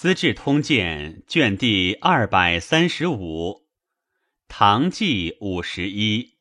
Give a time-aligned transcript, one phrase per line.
[0.00, 3.66] 资治通鉴》卷第二百三十五，
[4.48, 6.38] 唐纪五十一，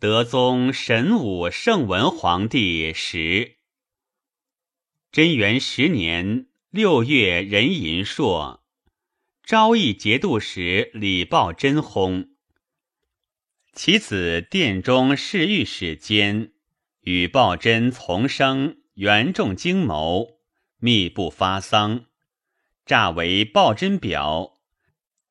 [0.00, 3.58] 德宗神武圣文皇帝时，
[5.12, 8.64] 贞元十年六月壬寅朔，
[9.44, 12.30] 昭义节度使李抱真薨。
[13.74, 16.50] 其子殿中侍御史监
[17.02, 20.40] 与抱真从生，元重经谋，
[20.80, 22.06] 密不发丧。
[22.90, 24.58] 诈为报真表，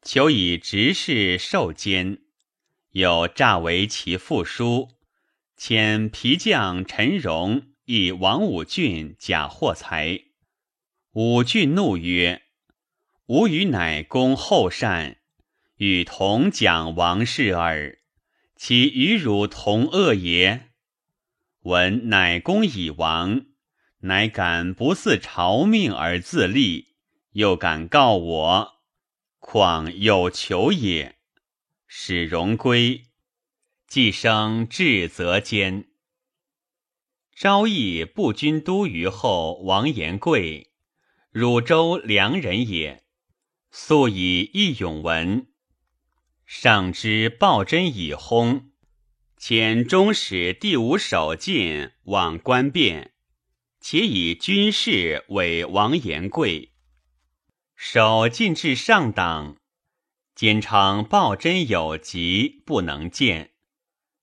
[0.01, 2.19] 求以执事受监；
[2.91, 4.91] 有诈为其父书，
[5.57, 10.21] 遣皮匠陈荣以王武俊假货财。
[11.11, 12.43] 武俊怒曰
[13.27, 15.17] ：“吾与乃公后善，
[15.75, 17.97] 与同讲王事耳，
[18.55, 20.69] 其与汝同恶也？
[21.63, 23.47] 闻乃公已亡，
[24.03, 26.87] 乃敢不似朝命而自立。”
[27.33, 28.81] 又敢告我，
[29.39, 31.17] 况有求也？
[31.87, 33.05] 使荣归，
[33.87, 35.85] 既生至则坚。
[37.35, 40.71] 昭义不军都虞后王延贵，
[41.31, 43.03] 汝州良人也。
[43.71, 45.47] 素以义勇闻，
[46.45, 48.71] 上知报真已薨，
[49.39, 53.13] 遣中使第五守进往观变，
[53.79, 56.73] 且以军事为王延贵。
[57.81, 59.55] 守进至上党，
[60.35, 63.53] 兼称报真有疾，不能见。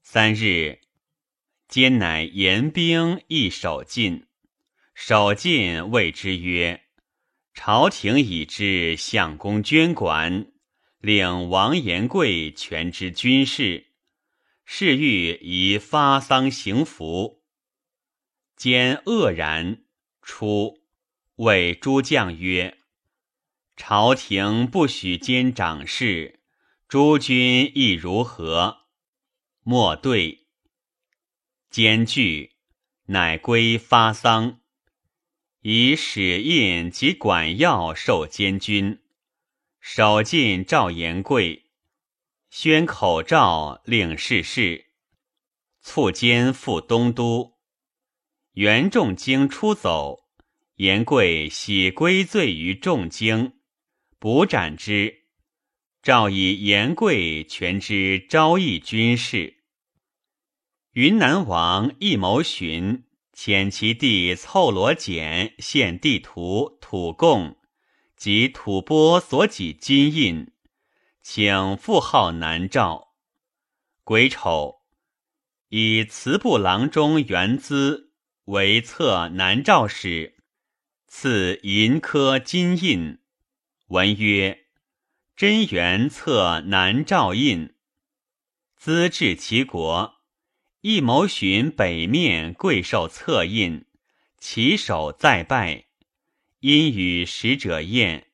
[0.03, 0.81] 三日，
[1.67, 4.27] 兼乃严兵亦守进。
[4.95, 6.83] 守进谓之曰
[7.55, 10.53] ：“朝廷已知相公捐管，
[10.99, 13.87] 令王延贵全知军事，
[14.67, 17.43] 是欲以发丧行服。”
[18.55, 19.83] 兼愕然，
[20.21, 20.83] 出
[21.37, 22.76] 谓诸将曰。
[23.77, 26.41] 朝廷不许兼掌事，
[26.89, 28.79] 诸君亦如何？
[29.63, 30.47] 莫对。
[31.71, 32.57] 兼具，
[33.07, 34.61] 乃归发丧，
[35.61, 39.03] 以使印及管要授监军，
[39.79, 41.67] 守进赵延贵，
[42.49, 44.87] 宣口诏令逝世，
[45.83, 47.59] 促监赴东都。
[48.53, 50.31] 袁仲经出走，
[50.77, 53.53] 延贵喜归罪于仲经。
[54.19, 55.25] 捕斩之，
[56.03, 59.59] 诏以严贵全之昭义军事。
[60.93, 63.05] 云南王义谋寻
[63.35, 67.59] 遣其弟凑罗简献地图、土贡
[68.17, 70.51] 及吐蕃所给金印，
[71.21, 73.09] 请复号南诏。
[74.03, 74.77] 癸丑，
[75.69, 78.13] 以祠部郎中元资
[78.47, 80.37] 为策南诏使，
[81.07, 83.19] 赐银科金印。
[83.89, 84.67] 文曰
[85.37, 87.73] ：“真元策南诏印，
[88.77, 90.17] 资治其国。
[90.81, 93.85] 一谋寻北面贵受策印，
[94.39, 95.85] 其首再拜。
[96.59, 98.27] 因与使者宴，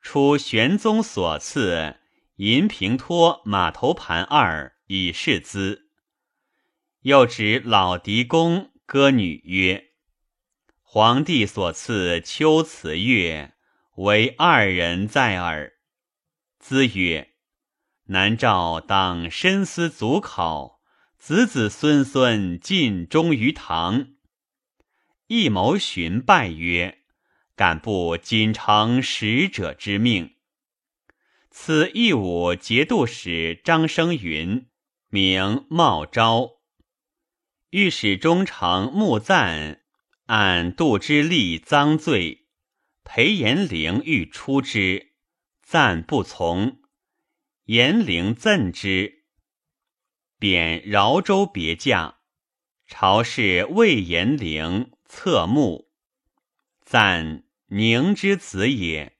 [0.00, 2.00] 出玄宗所赐
[2.36, 5.86] 银平托马头盘二以示资。
[7.02, 9.90] 又指老狄公歌女曰
[10.82, 13.54] ：‘皇帝所赐秋瓷月。’”
[14.02, 15.74] 为二人在耳。
[16.58, 17.34] 兹曰
[18.08, 20.80] ：“南诏当深思足考，
[21.18, 24.12] 子子孙孙尽忠于唐。”
[25.28, 27.00] 一谋寻拜曰
[27.54, 30.36] ：“敢不谨承使者之命？”
[31.52, 34.66] 此义武节度使张生云，
[35.10, 36.52] 名茂昭。
[37.68, 39.82] 御史中丞穆赞
[40.24, 42.39] 按杜之立赃罪。
[43.04, 45.12] 裴延龄欲出之，
[45.62, 46.80] 赞不从。
[47.64, 49.24] 延龄赠之，
[50.38, 52.18] 贬饶州别驾。
[52.86, 55.90] 朝士魏延龄侧目，
[56.82, 59.16] 赞宁之子也。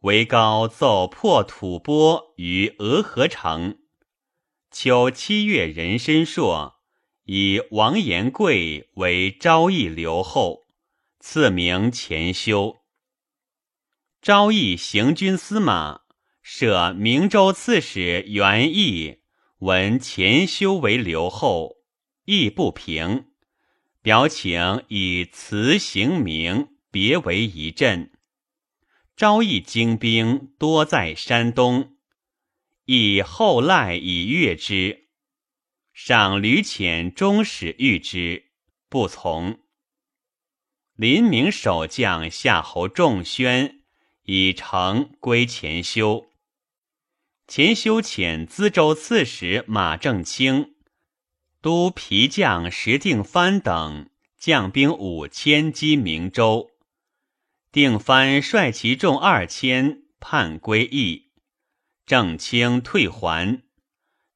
[0.00, 3.78] 韦高奏破吐蕃于俄河城。
[4.70, 6.82] 秋七月壬申朔，
[7.24, 10.63] 以王延贵为昭义留后。
[11.26, 12.82] 赐名钱修。
[14.20, 16.02] 昭义行军司马，
[16.42, 19.20] 设明州刺史袁义
[19.60, 21.76] 闻钱修为留后，
[22.26, 23.28] 义不平，
[24.02, 28.12] 表请以辞行名，别为一镇。
[29.16, 31.96] 昭义精兵多在山东，
[32.84, 35.08] 亦后赖以悦之，
[35.94, 38.50] 赏屡遣中使御之，
[38.90, 39.63] 不从。
[40.96, 43.80] 临明守将夏侯仲宣
[44.22, 46.26] 以城归前修。
[47.48, 50.76] 前修遣资州刺史马正清、
[51.60, 54.08] 都皮将石定藩等
[54.38, 56.70] 将兵五千击明州。
[57.72, 61.32] 定藩率其众二千叛归义，
[62.06, 63.64] 正清退还。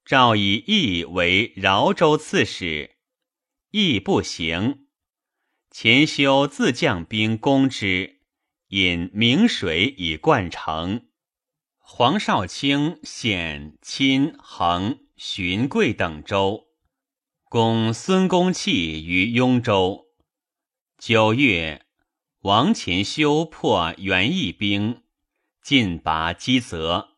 [0.04, 2.96] 诏以义为饶州刺史，
[3.70, 4.87] 义不行。
[5.80, 8.18] 前修自将兵攻之，
[8.70, 11.06] 引明水以灌城。
[11.78, 16.66] 黄少卿显亲、衡、荀贵等州，
[17.44, 20.06] 攻孙公器于雍州。
[20.98, 21.86] 九月，
[22.40, 25.04] 王前修破元义兵，
[25.62, 27.10] 进拔积泽。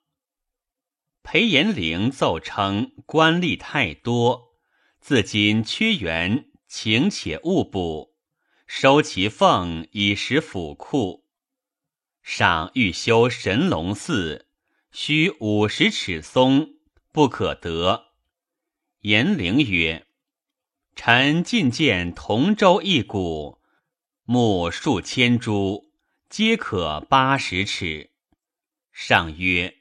[1.22, 4.58] 裴延龄奏称官吏太多，
[5.00, 8.09] 自今缺员，请且勿补，
[8.72, 11.24] 收其俸以食府库。
[12.22, 14.46] 上欲修神龙寺，
[14.92, 16.76] 须五十尺松，
[17.10, 18.12] 不可得。
[19.00, 20.06] 严陵曰
[20.94, 23.58] ：“臣进见同州一谷，
[24.22, 25.90] 木数千株，
[26.28, 28.12] 皆可八十尺。”
[28.94, 29.78] 上曰。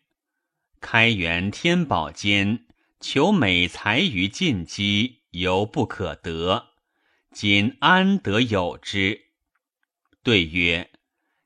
[0.81, 2.65] 开元天宝间，
[2.99, 6.68] 求美才于进击，犹不可得。
[7.41, 9.21] 今安得有之？
[10.23, 10.89] 对曰：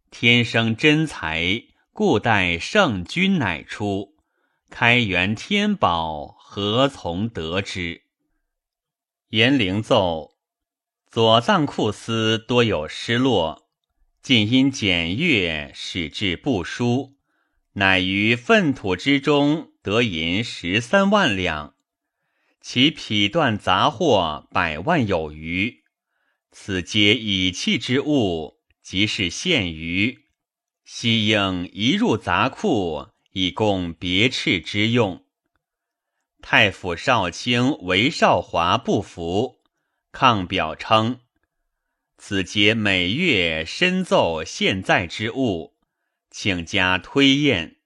[0.10, 4.16] 天生真才，故待圣君乃出。
[4.72, 8.06] 开元天宝，何从得之？
[9.30, 10.32] 严灵奏：
[11.12, 13.70] 左藏库司多有失落，
[14.24, 17.20] 尽因检阅，使至不书。
[17.74, 21.76] 乃于粪土之中得银十三万两，
[22.60, 25.83] 其匹断杂货百万有余。
[26.56, 30.28] 此皆以器之物，即是献于，
[30.86, 35.26] 悉应移入杂库，以供别敕之用。
[36.44, 39.64] 太府少卿韦少华不服，
[40.12, 41.22] 抗表称：
[42.20, 45.74] 此皆每月申奏现在之物。
[46.30, 47.78] 请加推验，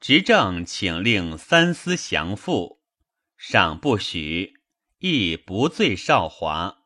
[0.00, 2.80] 执政请令三司降附，
[3.36, 4.54] 赏不许，
[4.98, 6.85] 亦不罪少华。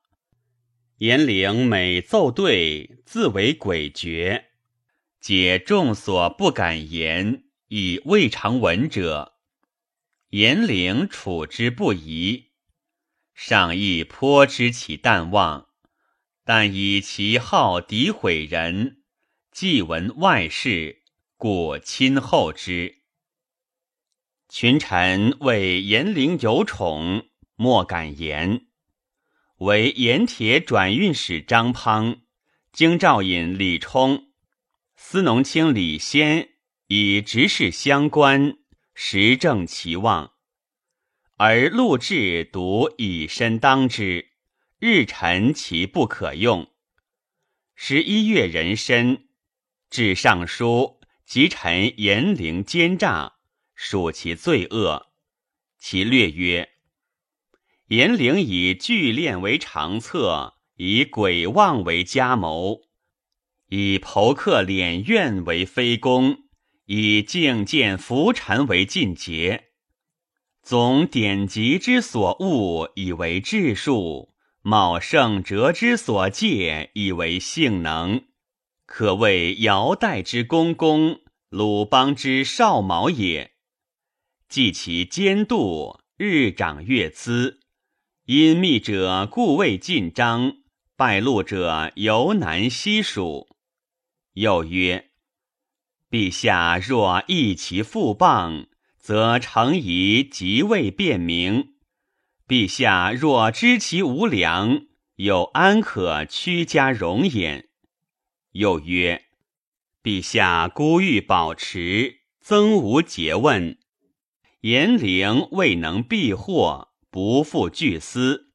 [1.00, 4.44] 严陵每奏对，自为诡谲，
[5.18, 9.38] 解众所不敢言，以未尝闻者。
[10.28, 12.50] 严陵处之不疑，
[13.32, 15.68] 上亦颇知其淡忘，
[16.44, 18.98] 但以其好诋毁人。
[19.50, 21.00] 既闻外事，
[21.38, 22.98] 故亲厚之。
[24.50, 28.66] 群臣谓严陵有宠，莫敢言。
[29.60, 32.20] 为盐铁转运使张滂、
[32.72, 34.30] 京兆尹李冲、
[34.96, 36.48] 司农卿李先
[36.86, 38.56] 以执事相关，
[38.94, 40.32] 实正其望。
[41.36, 44.30] 而陆贽独以身当之，
[44.78, 46.72] 日陈其不可用。
[47.74, 49.28] 十一月壬申。
[49.90, 53.34] 至尚书，及臣严陵奸诈，
[53.74, 55.12] 属其罪恶。
[55.78, 56.70] 其略曰：
[57.90, 62.82] 严陵以聚敛为长策，以鬼望为家谋，
[63.66, 66.44] 以剖克敛怨为非攻，
[66.86, 69.70] 以敬见浮沉为进节。
[70.62, 78.22] 总典籍之所悟，以为治术；茂圣哲之所戒，以为性能。
[78.86, 83.50] 可谓尧代之公公，鲁邦之少毛也。
[84.48, 87.59] 记其监度，日长月滋。
[88.32, 90.58] 因密者故未尽章，
[90.94, 93.48] 败露者犹难悉数。
[94.34, 95.10] 又曰：
[96.08, 101.72] 陛下若议其父谤，则诚宜即位辨明；
[102.46, 104.82] 陛下若知其无良，
[105.16, 107.66] 又安可屈家容焉？
[108.52, 109.24] 又曰
[110.04, 113.76] ：“陛下孤欲保持，曾无诘问。
[114.60, 118.52] 严陵未能避祸，不复惧思，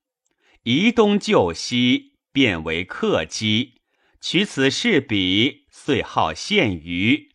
[0.63, 3.81] 移东就西，变为客机，
[4.19, 7.29] 取此事彼，遂好献鱼，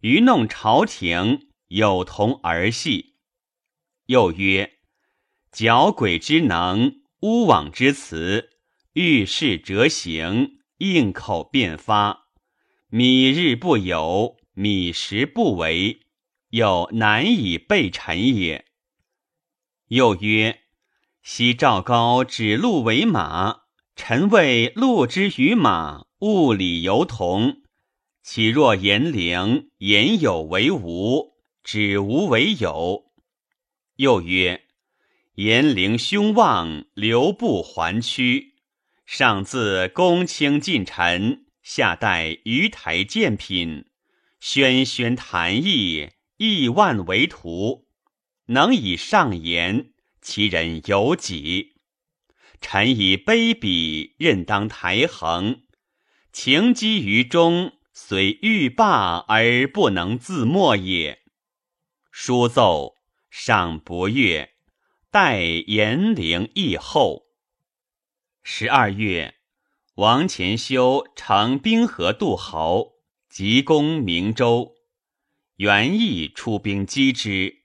[0.00, 3.16] 愚弄朝廷，有同儿戏。”
[4.06, 4.78] 又曰
[5.52, 8.50] ：“矫鬼之能，巫枉之辞，
[8.94, 12.30] 遇事折行。”应口便发，
[12.88, 16.00] 米日不有，米食不为，
[16.48, 18.64] 有难以备臣也。
[19.90, 20.60] 又曰：
[21.20, 23.62] 昔赵高指鹿为马，
[23.96, 27.62] 臣谓鹿之于马，物理犹同，
[28.22, 29.70] 岂若言灵？
[29.78, 31.32] 言有为无，
[31.64, 33.06] 指无为有。
[33.96, 34.62] 又曰：
[35.34, 38.54] 言灵凶旺，留步还屈。
[39.04, 43.86] 上自公卿近臣，下待鱼台见品，
[44.38, 47.88] 轩轩谈议，亿万为徒，
[48.50, 51.76] 能以上言，其人有几？
[52.60, 55.62] 臣以卑鄙，任当台衡。
[56.32, 61.20] 情积于中，虽欲罢而不能自没也。
[62.10, 62.96] 书奏，
[63.30, 64.50] 上不悦，
[65.12, 67.26] 待延陵议后。
[68.42, 69.36] 十二月，
[69.94, 72.94] 王虔修乘兵河渡濠，
[73.28, 74.74] 急攻明州。
[75.54, 77.59] 袁义出兵击之，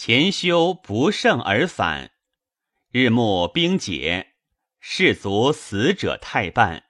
[0.00, 2.12] 前修不胜而返。
[2.92, 4.34] 日暮兵解，
[4.78, 6.84] 士卒死者太半。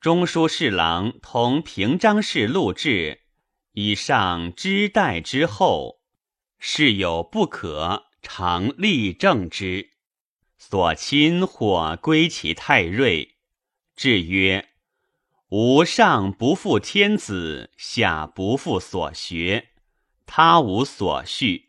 [0.00, 3.22] 中书侍郎同平章事录制，
[3.72, 6.00] 以上知代之后，
[6.60, 9.90] 事有不可，常立正之。
[10.58, 13.34] 所亲或归其太锐，
[13.96, 14.68] 至曰
[15.50, 19.70] ：“吾上不负天子，下不负所学，
[20.24, 21.64] 他无所恤。”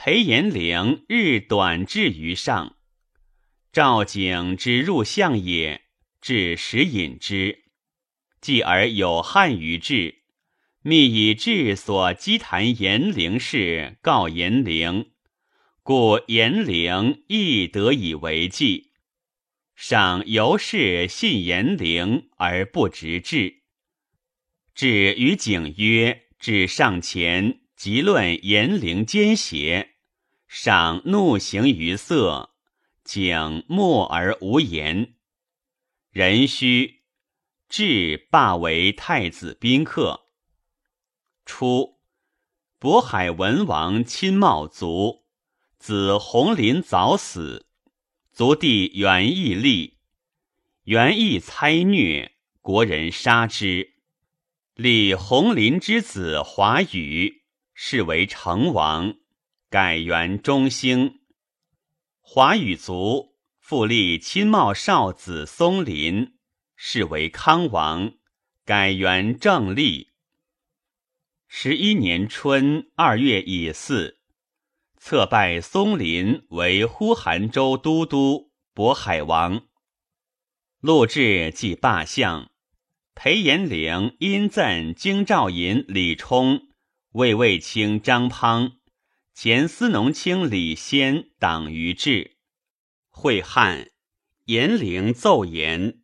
[0.00, 2.76] 裴延龄日短至于上，
[3.72, 5.82] 赵景之入相也，
[6.20, 7.64] 至时引之，
[8.40, 10.22] 继而有汉于志，
[10.82, 15.10] 密以志所积谈延龄事告延龄，
[15.82, 18.92] 故延龄亦得以为继。
[19.74, 23.62] 赏由是信延龄而不直志。
[24.76, 29.90] 至于景曰：“至上前。”即论严陵奸邪，
[30.48, 32.50] 赏怒形于色，
[33.04, 35.14] 景默而无言。
[36.10, 37.02] 壬戌，
[37.68, 40.22] 至罢为太子宾客。
[41.46, 42.00] 初，
[42.80, 45.24] 渤海文王亲茂卒，
[45.78, 47.68] 子弘林早死，
[48.32, 49.98] 族弟元义立，
[50.82, 53.92] 元义猜虐，国人杀之，
[54.74, 57.37] 立弘林之子华宇。
[57.80, 59.14] 是为成王，
[59.70, 61.20] 改元中兴。
[62.20, 66.34] 华语族复立亲茂少子松林，
[66.74, 68.14] 是为康王，
[68.64, 70.08] 改元正立。
[71.46, 74.18] 十一年春二月乙巳，
[74.96, 79.68] 册拜松林为呼韩州都督、渤海王。
[80.80, 82.50] 陆志即罢相，
[83.14, 86.67] 裴延龄因赠京兆尹李冲。
[87.18, 88.74] 魏卫卿张滂，
[89.34, 92.36] 前司农卿李先党于志。
[93.08, 93.90] 会汉，
[94.44, 95.98] 严陵奏言。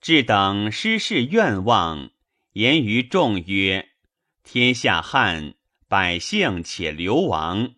[0.00, 2.12] 志等失事愿望，
[2.52, 3.88] 言于众曰
[4.46, 5.54] ：“天下汉，
[5.88, 7.74] 百姓且流亡。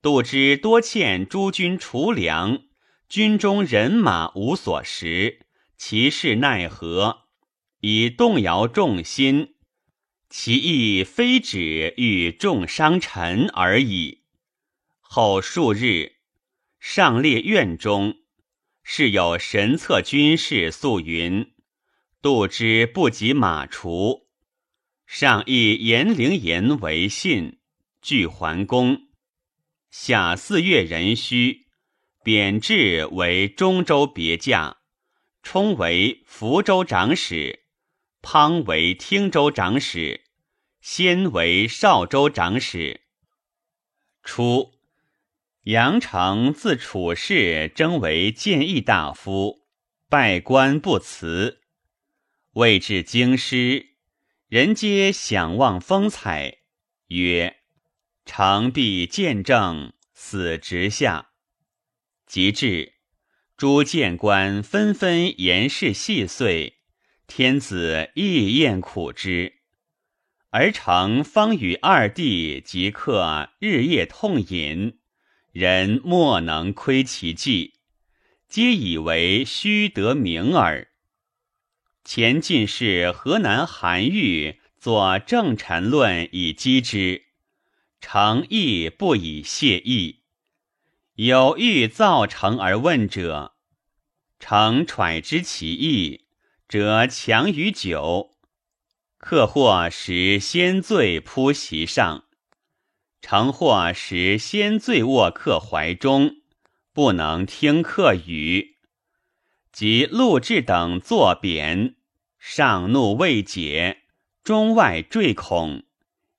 [0.00, 2.62] 度之多欠诸军储粮，
[3.06, 5.40] 军中人马无所食，
[5.76, 7.24] 其事奈何？
[7.80, 9.56] 以动摇众心。”
[10.30, 14.22] 其意非止欲重伤臣而已。
[15.00, 16.12] 后数日，
[16.78, 18.14] 上列院中，
[18.84, 21.52] 是有神策军士素云
[22.22, 24.28] ：“杜之不及马除。”
[25.04, 27.58] 上以严陵言为信，
[28.00, 29.08] 具桓公。
[29.90, 31.66] 下四月壬戌，
[32.22, 34.76] 贬至为中州别驾，
[35.42, 37.64] 充为福州长史。
[38.22, 40.22] 滂为汀州长史，
[40.80, 43.00] 先为邵州长史。
[44.22, 44.74] 初，
[45.62, 49.66] 杨成自处事征为谏议大夫，
[50.08, 51.62] 拜官不辞。
[52.52, 53.96] 未至京师，
[54.48, 56.58] 人皆想望风采，
[57.06, 57.60] 曰
[58.26, 61.30] ：“成必见证，死直下。”
[62.26, 62.94] 及至，
[63.56, 66.79] 诸谏官纷纷言事细碎。
[67.30, 69.52] 天子亦厌苦之，
[70.50, 74.98] 而成方与二弟即刻日夜痛饮，
[75.52, 77.74] 人莫能窥其迹，
[78.48, 80.88] 皆以为虚得名耳。
[82.04, 87.26] 前进士河南韩愈作正臣论以击之，
[88.00, 90.24] 成亦不以谢意。
[91.14, 93.54] 有欲造成而问者，
[94.40, 96.19] 成揣知其意。
[96.70, 98.30] 则强于酒，
[99.18, 102.26] 客或使先醉扑席上，
[103.20, 106.36] 成或使先醉卧客怀中，
[106.92, 108.76] 不能听客语，
[109.72, 111.96] 及陆贽等作贬，
[112.38, 114.04] 上怒未解，
[114.44, 115.82] 中外坠恐，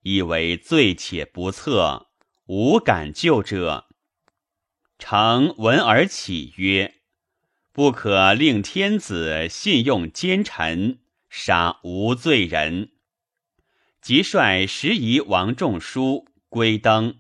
[0.04, 2.08] 以为罪且不测，
[2.46, 3.90] 无敢救者。
[4.98, 6.96] 诚闻而起曰
[7.74, 11.00] ：“不可令天子信用奸臣，
[11.30, 12.92] 杀无罪人。”
[14.02, 17.20] 即率十夷王仲舒归登，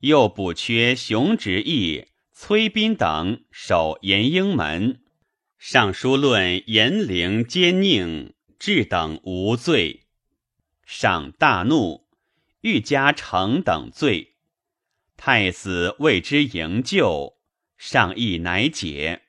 [0.00, 5.02] 又补缺熊直义、崔斌等守延英门。
[5.58, 10.06] 尚书论严陵奸佞，至等无罪。
[10.86, 12.06] 上大怒，
[12.62, 14.34] 欲加成等罪。
[15.16, 17.36] 太子为之营救，
[17.76, 19.23] 上意乃解，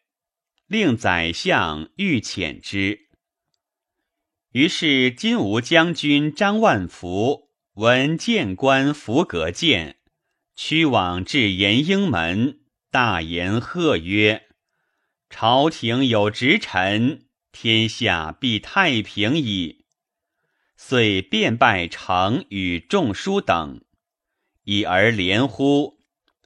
[0.67, 3.07] 令宰相欲遣之。
[4.51, 9.97] 于是金吾将军张万福闻谏官福阁见，
[10.55, 14.47] 驱往至延英门，大言贺曰
[15.29, 19.85] ：“朝廷有直臣，天下必太平矣。”
[20.77, 23.81] 遂便拜成与仲舒等，
[24.63, 25.99] 以而连呼：“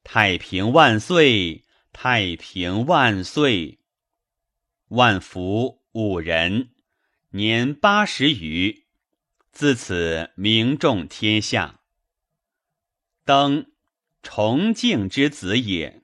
[0.04, 1.64] 太平万岁！
[1.94, 3.79] 太平万岁！”
[4.90, 6.72] 万福五人。
[7.32, 8.88] 年八十余，
[9.52, 11.82] 自此名重天下。
[13.24, 13.72] 登
[14.24, 16.02] 崇敬之子也。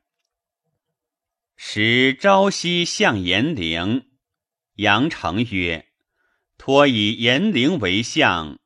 [1.55, 4.07] 时朝夕向延陵，
[4.75, 5.87] 杨成曰
[6.59, 8.59] ：“托以延陵为相，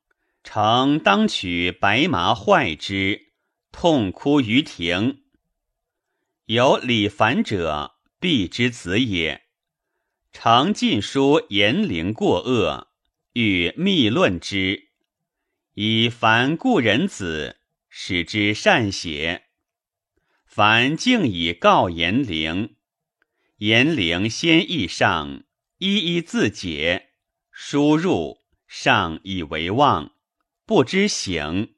[0.44, 3.32] 诚当取白麻坏之，
[3.72, 5.24] 痛哭于庭。
[6.44, 9.44] 有李凡者，必之子也。”
[10.32, 12.88] 常进书言陵过恶，
[13.34, 14.90] 欲密论之，
[15.74, 17.58] 以凡故人子，
[17.90, 19.46] 使之善写。
[20.46, 22.76] 凡竟以告严陵，
[23.58, 25.44] 严陵先意上，
[25.80, 27.10] 一一自解，
[27.52, 30.14] 书入上以为望，
[30.66, 31.76] 不知行。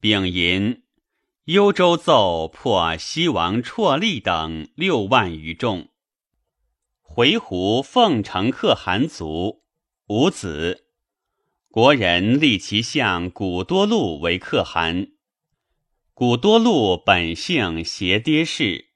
[0.00, 0.82] 丙寅，
[1.44, 5.91] 幽州奏破西王绰力等六万余众。
[7.14, 9.64] 回鹘奉承可汗族，
[10.06, 10.86] 无子。
[11.70, 15.08] 国人立其相古多禄为可汗。
[16.14, 18.86] 古多禄本姓邪爹氏，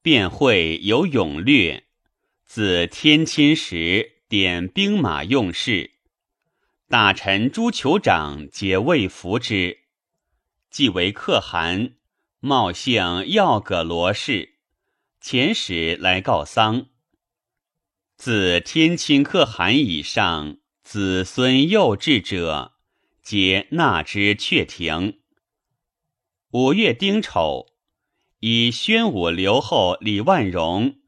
[0.00, 1.84] 便会有勇略。
[2.46, 5.90] 自天亲时，点兵马用事，
[6.88, 9.80] 大臣诸酋长皆畏服之。
[10.70, 11.96] 既为可汗，
[12.38, 14.54] 茂姓要葛罗氏，
[15.22, 16.86] 遣使来告丧。
[18.22, 22.74] 自天亲可汗以上，子孙幼稚者，
[23.22, 25.20] 皆纳之阙庭。
[26.50, 27.68] 五月丁丑，
[28.40, 30.98] 以宣武留后李万荣、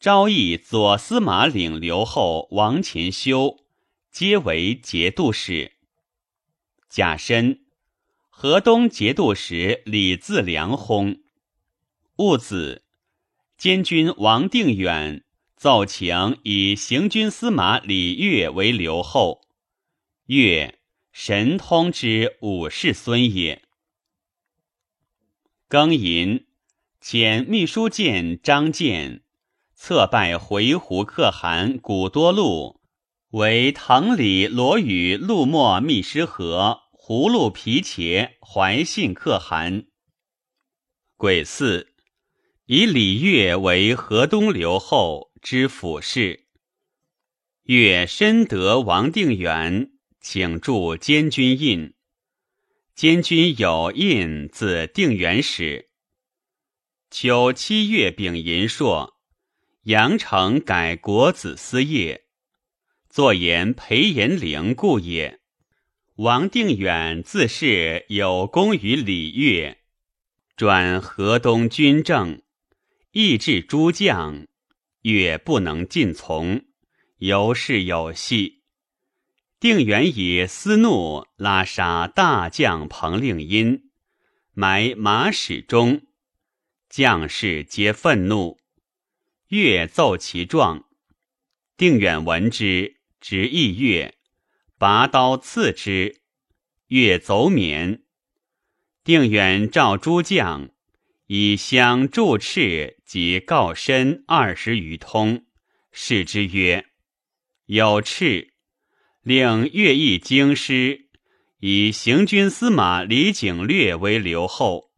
[0.00, 3.58] 昭义左司马领留后王乾修，
[4.10, 5.72] 皆为节度使。
[6.88, 7.66] 甲申，
[8.30, 11.20] 河东节度使李自良薨。
[12.16, 12.84] 戊子，
[13.58, 15.23] 监军王定远。
[15.64, 19.40] 奏请以行军司马李岳为留后，
[20.26, 20.78] 岳
[21.10, 23.62] 神通之武士孙也。
[25.66, 26.44] 庚寅，
[27.00, 29.22] 遣秘书监张建
[29.72, 32.82] 策拜回鹘可汗古多禄
[33.30, 39.86] 为唐李罗宇陆墨密师和葫芦皮茄怀信可汗。
[41.16, 41.86] 癸巳，
[42.66, 45.30] 以李岳为河东留后。
[45.44, 46.46] 知府事，
[47.64, 51.92] 越深得王定远，请助监军印。
[52.94, 55.90] 监军有印自定远使。
[57.10, 59.18] 秋七月丙寅朔，
[59.82, 62.24] 阳城改国子司业，
[63.10, 65.40] 坐言裴延龄故也。
[66.14, 69.76] 王定远自是有功于礼乐，
[70.56, 72.40] 转河东军政，
[73.12, 74.46] 抑制诸将。
[75.04, 76.64] 越不能尽从，
[77.18, 78.62] 由是有戏。
[79.60, 83.90] 定远以私怒拉杀大将彭令因，
[84.54, 86.06] 埋马史中，
[86.88, 88.58] 将士皆愤怒。
[89.48, 90.86] 越奏其状，
[91.76, 94.16] 定远闻之，执意越，
[94.78, 96.22] 拔刀刺之，
[96.86, 98.04] 越走免。
[99.02, 100.73] 定远召诸将。
[101.26, 105.46] 以相助赤及告身二十余通，
[105.90, 106.84] 视之曰
[107.64, 108.52] ：“有赤，
[109.22, 111.08] 令乐毅京师，
[111.60, 114.90] 以行军司马李景略为留后。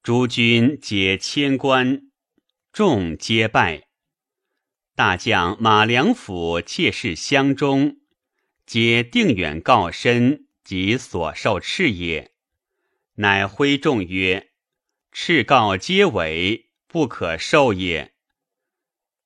[0.00, 2.02] 诸军皆迁官，
[2.72, 3.88] 众皆拜。
[4.94, 7.96] 大将马良府妾室乡中，
[8.64, 12.30] 皆定远告身及所受敕也。
[13.14, 14.50] 乃挥众曰
[15.12, 18.14] ：“敕告皆违，不可受也。”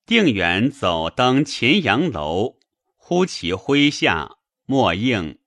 [0.05, 2.57] 定远走登前阳楼，
[2.95, 5.39] 呼其麾下，莫应，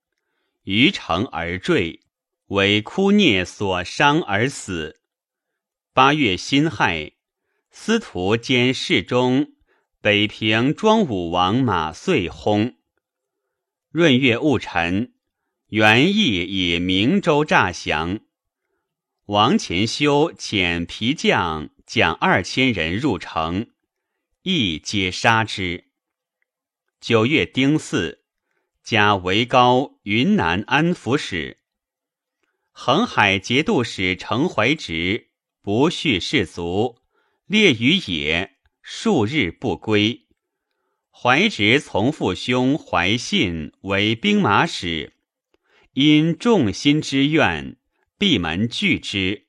[0.63, 2.01] 于城而坠，
[2.47, 5.01] 为枯啮所伤而死。
[5.93, 7.13] 八月辛亥，
[7.71, 9.53] 司徒兼侍中。
[10.03, 12.73] 北平庄武王马遂薨。
[13.91, 15.13] 闰月戊辰，
[15.67, 18.21] 元义以明州诈降。
[19.31, 23.69] 王潜修遣皮将将二千人入城，
[24.41, 25.85] 亦皆杀之。
[26.99, 28.19] 九月丁巳，
[28.83, 31.59] 加为高云南安抚使。
[32.73, 35.29] 恒海节度使程怀直
[35.61, 36.97] 不恤士卒，
[37.45, 38.57] 列于野。
[38.81, 40.27] 数日不归，
[41.09, 45.13] 怀直从父兄怀信为兵马使，
[45.93, 47.77] 因众心之愿，
[48.21, 49.47] 闭门拒之。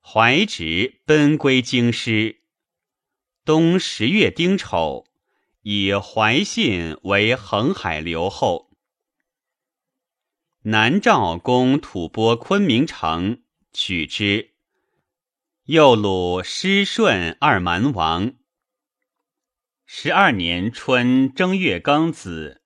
[0.00, 2.42] 怀直奔归京师。
[3.44, 5.06] 冬十月丁丑，
[5.62, 8.70] 以怀信为恒海留后。
[10.62, 14.52] 南诏攻吐蕃昆明城，取之。
[15.64, 18.34] 右虏师顺二蛮王。
[19.84, 22.62] 十二年春正月庚子，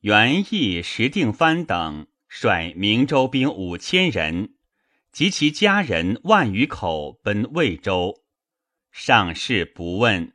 [0.00, 4.54] 元义、石定藩等率明州兵五千人
[5.10, 8.22] 及其家人万余口奔魏州，
[8.92, 10.32] 上士不问，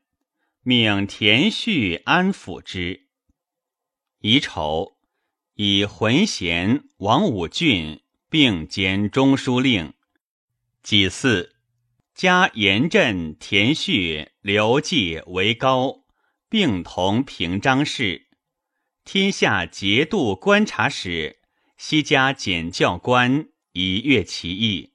[0.61, 3.07] 命田绪安抚之。
[4.19, 4.97] 乙丑，
[5.53, 9.93] 以浑贤、王武俊并兼中书令。
[10.83, 11.55] 己巳，
[12.13, 16.03] 加严镇、田绪、刘季为高。
[16.47, 18.27] 并同平章事，
[19.03, 21.39] 天下节度观察使，
[21.77, 24.93] 西加检教官，以阅其意。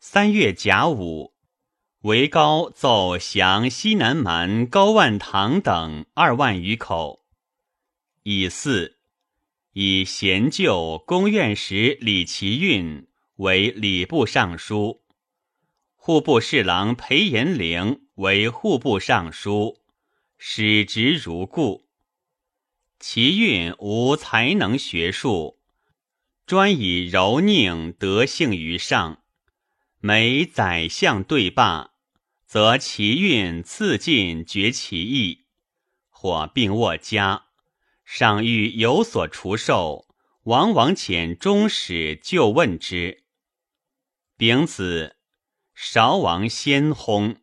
[0.00, 1.34] 三月甲午，
[2.00, 7.24] 韦高奏降西南蛮高万堂等二万余口。
[8.24, 8.96] 乙巳，
[9.72, 13.06] 以贤旧宫院使李奇运
[13.36, 15.02] 为礼部尚书，
[15.94, 19.78] 户部侍郎裴延龄为户部尚书。
[20.42, 21.86] 使职如故，
[22.98, 25.59] 其运无才能学术，
[26.50, 29.22] 专以柔佞得幸于上。
[30.00, 31.92] 每宰相对罢，
[32.44, 35.46] 则其运次进绝其意，
[36.08, 37.44] 或病卧家，
[38.04, 40.08] 赏欲有所除授，
[40.42, 43.22] 往往遣中使就问之。
[44.36, 45.18] 丙子，
[45.72, 47.36] 韶王先薨。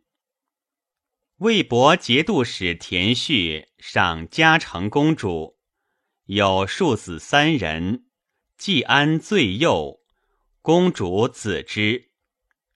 [1.38, 5.58] 魏博节度使田绪上嘉诚公主，
[6.26, 8.07] 有庶子三人，
[8.58, 10.02] 季安最幼，
[10.64, 12.10] 公主子之，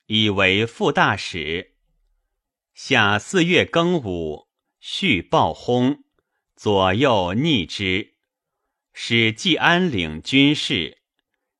[0.06, 1.76] 以为副大使。
[2.76, 4.48] 夏四月庚午，
[4.80, 6.04] 绪暴薨，
[6.56, 8.14] 左右逆之，
[8.94, 11.00] 使季安领军事，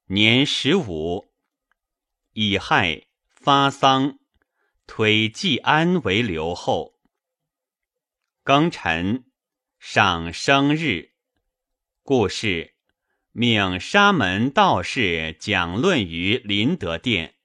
[0.06, 1.34] 年十五，
[2.34, 4.20] 乙亥发丧。
[4.86, 7.00] 推季安为留后。
[8.44, 9.26] 庚辰，
[9.80, 11.14] 上生日。
[12.04, 12.76] 故事
[13.34, 17.36] 命沙门道士讲论于临德殿。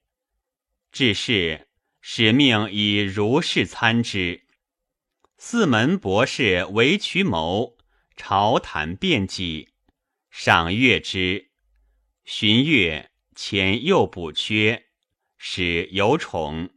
[0.91, 1.69] 至是，
[2.01, 4.43] 使命以如是参之。
[5.37, 7.77] 四门博士为渠谋，
[8.17, 9.69] 朝谈辩己，
[10.29, 11.51] 赏阅之。
[12.25, 14.87] 旬月，前又补缺，
[15.37, 16.71] 使有宠。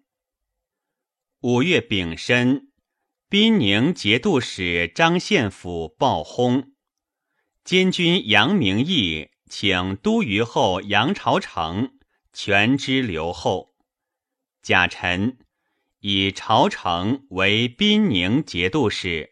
[1.40, 2.68] 五月丙申，
[3.29, 6.69] 滨宁节度使张献甫报薨，
[7.64, 11.99] 监军杨明义请都虞候杨朝成
[12.33, 13.70] 全之留后。
[14.62, 15.38] 贾臣
[16.01, 19.31] 以朝成为滨宁节度使。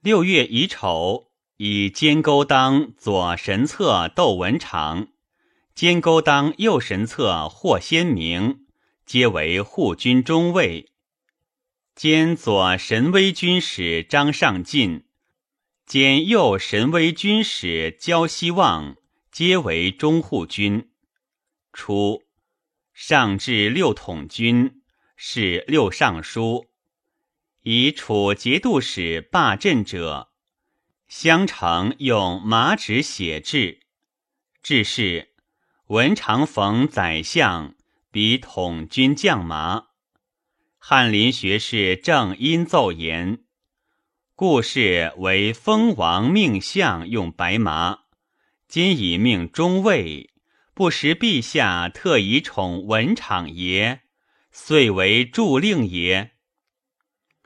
[0.00, 5.08] 六月乙丑，以监勾当左神策窦文长，
[5.74, 8.66] 监勾当右神策霍先明。
[9.04, 10.92] 皆为护军中尉，
[11.94, 15.07] 兼左神威军使张尚进，
[15.88, 18.96] 兼右神威军使焦希望，
[19.32, 20.90] 皆为中护军。
[21.72, 22.24] 初，
[22.92, 24.82] 上至六统军，
[25.16, 26.66] 是六尚书，
[27.62, 30.28] 以楚节度使罢镇者，
[31.08, 33.80] 襄城用麻纸写制，
[34.62, 35.30] 致是
[35.86, 37.74] 文长逢宰相。
[38.10, 39.86] 比统军将麻，
[40.78, 43.44] 翰林学士正因奏言：
[44.38, 48.04] 故事为封王命相用白麻，
[48.68, 50.30] 今已命中尉，
[50.74, 54.02] 不识陛下特以宠文场爷，
[54.52, 56.34] 遂为助令也。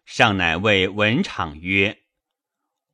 [0.05, 2.01] 上乃谓文场曰：“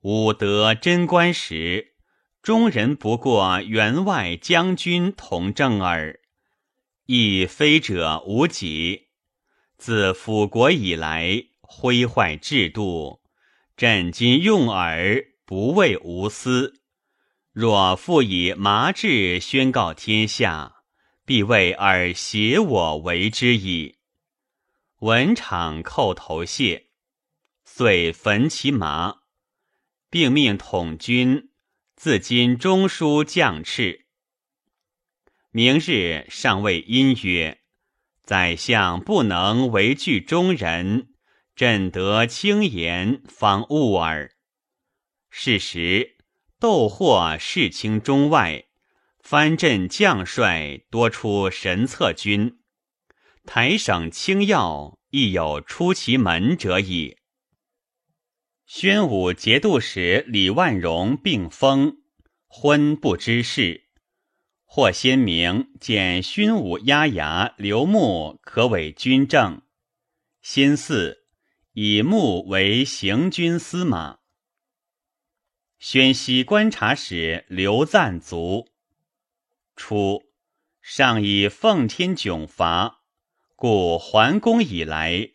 [0.03, 1.97] 吾得贞观时，
[2.41, 6.21] 中人不过员外将军同正耳，
[7.07, 9.09] 亦非者无己。
[9.77, 13.18] 自辅国以来，挥坏制度。”
[13.79, 16.81] 朕今用耳，不为无私。
[17.53, 20.83] 若复以麻制宣告天下，
[21.25, 23.99] 必为尔挟我为之矣。
[24.99, 26.89] 文场叩头谢，
[27.65, 29.19] 遂焚其麻，
[30.11, 31.53] 并命统军
[31.95, 34.07] 自今中书将敕。
[35.53, 37.61] 明日上谓因曰
[38.27, 41.08] ：“宰相不能为惧中人。”
[41.59, 44.31] 朕得轻言方悟耳。
[45.29, 46.15] 是时，
[46.61, 48.67] 斗获世卿中外，
[49.19, 52.61] 藩镇将帅多出神策军，
[53.45, 57.17] 台省清要亦有出其门者矣。
[58.65, 61.97] 宣武节度使李万荣病疯，
[62.47, 63.89] 昏不知事。
[64.65, 69.63] 或先明见勋武压牙刘穆可委军政，
[70.41, 71.25] 新四。
[71.81, 74.19] 以穆为行军司马。
[75.79, 78.67] 宣西观察使刘赞卒。
[79.77, 80.25] 初，
[80.83, 83.05] 上以奉天窘罚，
[83.55, 85.31] 故桓公以来，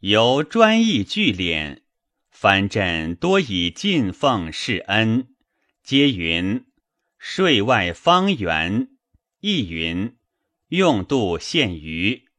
[0.00, 1.80] 由专议聚敛，
[2.30, 5.34] 藩镇多以进奉示恩，
[5.82, 6.66] 皆云
[7.16, 8.90] 税外方圆，
[9.40, 10.14] 亦云
[10.68, 12.29] 用度限余。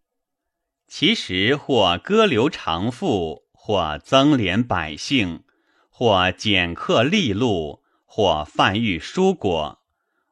[0.93, 5.45] 其实或割留长赋，或增敛百姓，
[5.89, 9.80] 或减克利禄，或贩御蔬果，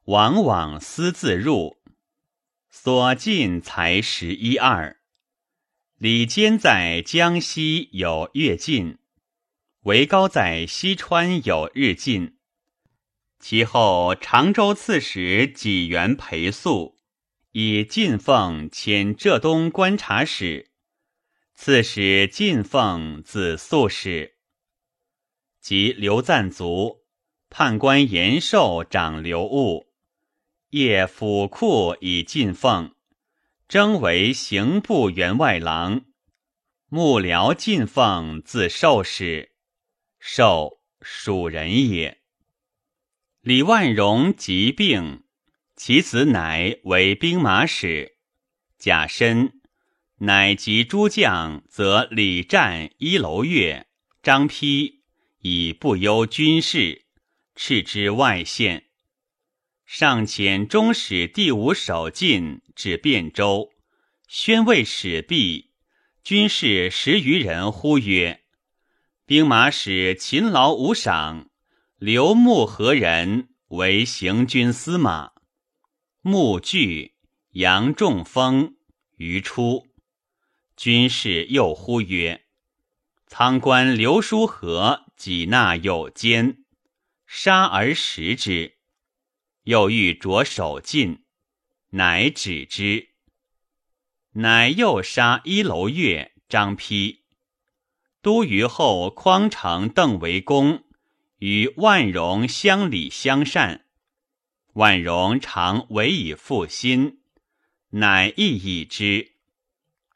[0.08, 1.78] 往往私自入，
[2.70, 4.98] 所进才十一二。
[5.98, 8.98] 李坚在江西有越进，
[9.84, 12.36] 韦高在西川有日进。
[13.40, 16.99] 其后常州刺史纪元裴素。
[17.52, 20.70] 以进奉迁浙东观察使，
[21.56, 24.36] 刺史进奉字素使。
[25.60, 27.06] 及刘赞卒，
[27.50, 29.88] 判官延寿长刘务，
[30.70, 32.96] 业府库以进奉，
[33.68, 36.06] 征为刑部员外郎。
[36.88, 39.52] 幕僚进奉字寿使，
[40.20, 42.22] 寿蜀人也。
[43.42, 45.24] 李万荣疾病。
[45.80, 48.18] 其子乃为兵马使，
[48.78, 49.62] 甲申，
[50.18, 53.88] 乃及诸将，则李战、一楼月、
[54.22, 54.96] 张丕
[55.40, 57.06] 以不忧军事，
[57.56, 58.88] 斥之外县。
[59.86, 63.70] 上遣中使第五守进至汴州，
[64.28, 65.72] 宣慰使毕，
[66.22, 68.42] 军士十余人呼曰
[69.26, 71.50] ：“兵马使勤劳无赏，
[71.98, 75.32] 刘牧何人为行军司马？”
[76.32, 77.16] 穆惧，
[77.54, 78.76] 杨仲风，
[79.18, 79.88] 于初，
[80.78, 82.46] 军士又呼曰
[83.26, 86.66] ：“仓官刘叔和己纳有奸，
[87.26, 88.78] 杀而食之。”
[89.66, 91.24] 又欲着手进，
[91.90, 93.10] 乃止之。
[94.34, 97.22] 乃又杀一楼月、张丕。
[98.22, 100.84] 都虞后匡城邓为公，
[101.40, 103.88] 与万荣相礼相善。
[104.74, 107.20] 万荣常委以复心，
[107.90, 109.34] 乃亦已之。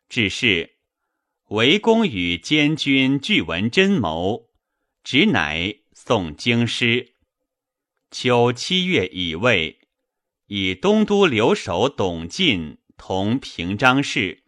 [0.08, 0.76] 只是
[1.48, 4.50] 为公与监军俱闻真谋，
[5.04, 7.14] 直乃诵京师。
[8.12, 9.80] 秋七月乙未，
[10.46, 14.44] 以东都留守董进同平章事，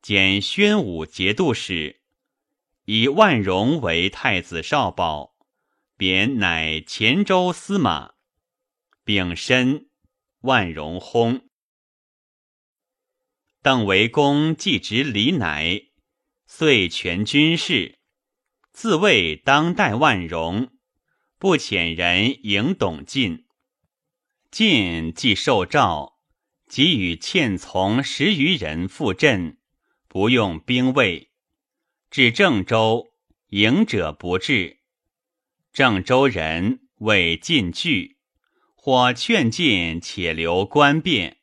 [0.00, 2.00] 兼宣武节度使，
[2.84, 5.34] 以万荣为太子少保，
[5.96, 8.12] 贬乃黔州司马。
[9.04, 9.88] 丙申，
[10.42, 11.42] 万荣薨。
[13.60, 15.88] 邓为公既执李乃，
[16.46, 17.98] 遂全军事，
[18.70, 20.70] 自谓当代万荣，
[21.36, 23.44] 不遣人迎董进。
[24.52, 26.20] 进既受诏，
[26.68, 29.58] 即与欠从十余人赴镇，
[30.06, 31.32] 不用兵卫。
[32.08, 33.12] 至郑州，
[33.48, 34.78] 迎者不至。
[35.72, 38.11] 郑州人谓进惧。
[38.84, 41.36] 或劝进，且留官变。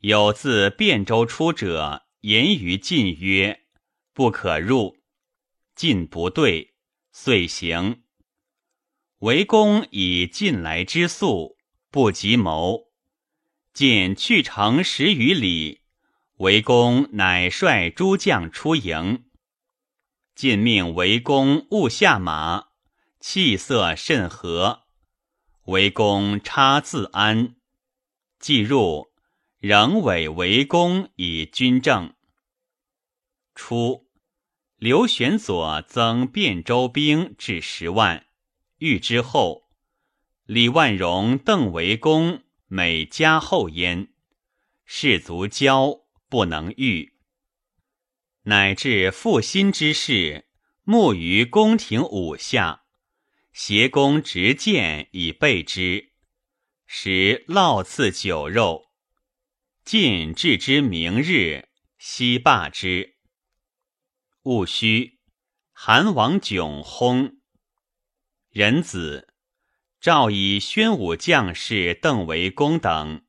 [0.00, 3.62] 有自汴州出者，言于晋曰
[4.12, 4.98] ：“不可入。”
[5.74, 6.74] 晋不对，
[7.10, 8.02] 遂行。
[9.20, 11.56] 为公以近来之速，
[11.90, 12.92] 不及谋。
[13.72, 15.80] 进去城十余里，
[16.36, 19.24] 为公乃率诸将出营。
[20.34, 22.66] 晋命为公勿下马，
[23.20, 24.81] 气色甚和。
[25.66, 27.54] 为公差自安，
[28.40, 29.12] 既入，
[29.58, 32.14] 仍委为公以军政。
[33.54, 34.08] 初，
[34.76, 38.26] 刘玄佐增汴州兵至十万。
[38.78, 39.68] 欲之后，
[40.46, 44.08] 李万荣、邓为公每加厚焉，
[44.84, 47.12] 士卒骄不能御，
[48.42, 50.48] 乃至负心之事，
[50.82, 52.81] 慕于宫廷五下，
[53.52, 56.12] 挟弓执剑以备之，
[56.86, 58.86] 食烙赐酒肉，
[59.84, 63.16] 晋至之明日，悉罢之。
[64.44, 65.20] 戊戌，
[65.72, 67.34] 韩王迥薨。
[68.48, 69.34] 仁子
[70.00, 73.22] 诏以宣武将士邓为公等，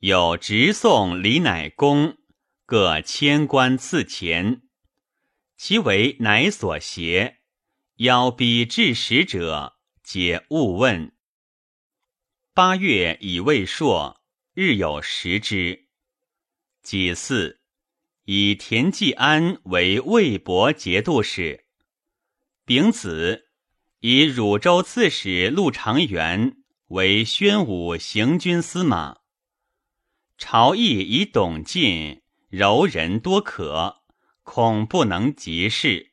[0.00, 2.18] 有直送李乃公，
[2.66, 4.60] 各千官赐钱。
[5.56, 7.38] 其为乃所携，
[7.98, 11.12] 邀逼至使者，皆勿问。
[12.52, 14.20] 八月以未朔，
[14.52, 15.86] 日有食之。
[16.82, 17.60] 己巳，
[18.24, 21.66] 以田季安为魏博节度使。
[22.64, 23.50] 丙子。
[24.00, 29.20] 以汝州刺史陆长元为宣武行军司马。
[30.36, 34.02] 朝议以董进柔人多可，
[34.42, 36.12] 恐不能及事，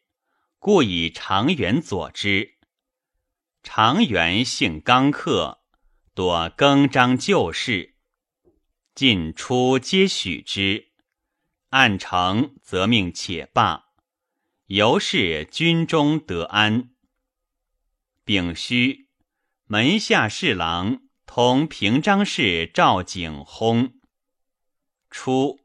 [0.63, 2.59] 故以长元佐之。
[3.63, 5.63] 长元性刚克，
[6.13, 7.95] 多更张旧事，
[8.93, 10.89] 进出皆许之。
[11.69, 13.85] 按成则命且罢，
[14.67, 16.91] 由是军中得安。
[18.23, 19.07] 丙戌，
[19.65, 23.93] 门下侍郎同平章事赵景薨。
[25.09, 25.59] 初，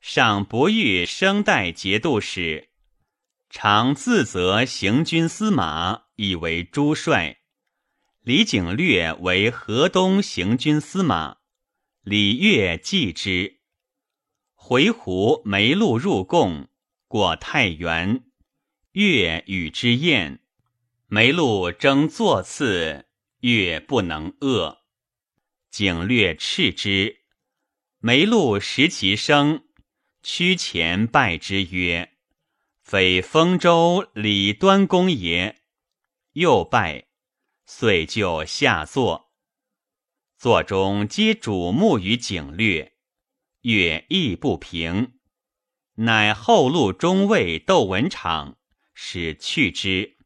[0.00, 2.69] 上不欲生代节度使，
[3.52, 7.38] 常自责行军司马，以为诸帅。
[8.22, 11.38] 李景略为河东行军司马，
[12.02, 13.58] 李岳继之。
[14.54, 16.68] 回鹘没路入贡，
[17.08, 18.22] 过太原，
[18.92, 20.40] 岳与之宴。
[21.08, 23.06] 梅禄争座次，
[23.40, 24.78] 越不能遏。
[25.72, 27.22] 景略斥之，
[27.98, 29.64] 梅禄食其声，
[30.22, 32.09] 屈前拜之曰
[32.90, 35.62] ：“非丰州李端公也。”
[36.34, 37.06] 又拜，
[37.64, 39.30] 遂就下座。
[40.36, 42.94] 座中皆瞩目于景略，
[43.60, 45.20] 越亦不平，
[45.98, 48.58] 乃后路中尉窦文场，
[48.92, 50.16] 使去之。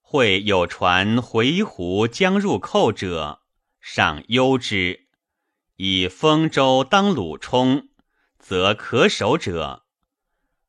[0.00, 3.42] 会有传回鹘将入寇者，
[3.80, 5.08] 尚忧之；
[5.74, 7.88] 以丰州当鲁冲，
[8.38, 9.83] 则可守者。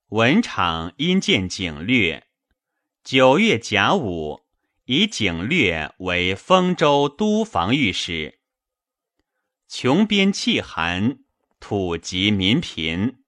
[0.10, 2.28] 文场因见景略，
[3.04, 4.42] 九月甲午，
[4.86, 8.40] 以景略为丰州都防御使。
[9.68, 11.20] 穷边气寒，
[11.60, 13.24] 土瘠民贫，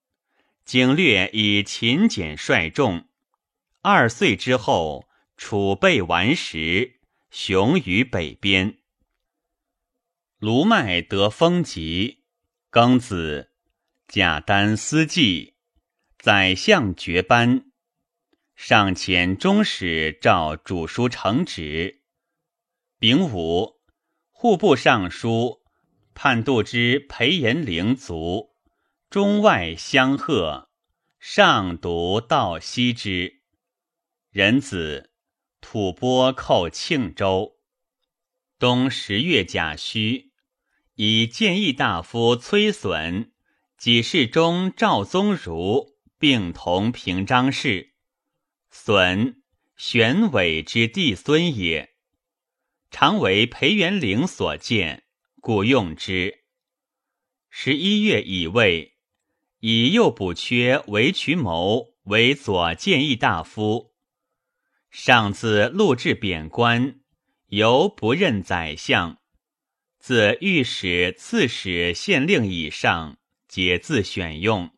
[0.65, 3.07] 景略以勤俭率众。
[3.81, 5.07] 二岁之后。
[5.39, 8.79] 储备完食，雄于北边。
[10.39, 12.23] 卢麦得风疾，
[12.71, 13.51] 庚子，
[14.07, 15.56] 贾丹思季，
[16.19, 17.71] 宰相绝班。
[18.55, 22.01] 上遣中使召主书呈旨。
[22.99, 23.81] 丙午，
[24.29, 25.61] 户部尚书
[26.13, 28.55] 判度之裴延龄卒，
[29.09, 30.69] 中外相贺，
[31.19, 33.41] 上独道西之。
[34.31, 35.11] 仁子。
[35.59, 37.57] 吐蕃寇庆州，
[38.57, 40.31] 冬十月甲戌，
[40.93, 43.33] 以谏议大夫崔损、
[43.77, 47.93] 给事中赵宗儒并同平章事。
[48.69, 49.41] 损，
[49.75, 51.95] 玄伟之弟孙也，
[52.89, 55.03] 常为裴元龄所见，
[55.41, 56.43] 故用之。
[57.49, 58.97] 十一月乙未，
[59.59, 63.93] 以右补缺为渠谋为左谏议大夫。
[64.89, 67.01] 上自录制贬官，
[67.47, 69.17] 犹不任宰相；
[69.99, 74.76] 自御史、刺史、县令以上，皆自选用。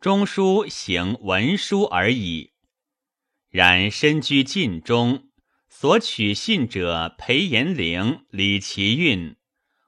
[0.00, 2.52] 中书行文书而已。
[3.50, 5.30] 然身居晋中，
[5.68, 9.34] 所取信者裴延龄、李奇运，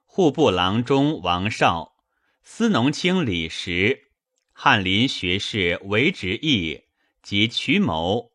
[0.03, 1.95] 户部郎中王绍，
[2.43, 4.11] 司农卿李实，
[4.51, 6.81] 翰林学士韦执义
[7.23, 8.33] 及瞿谋。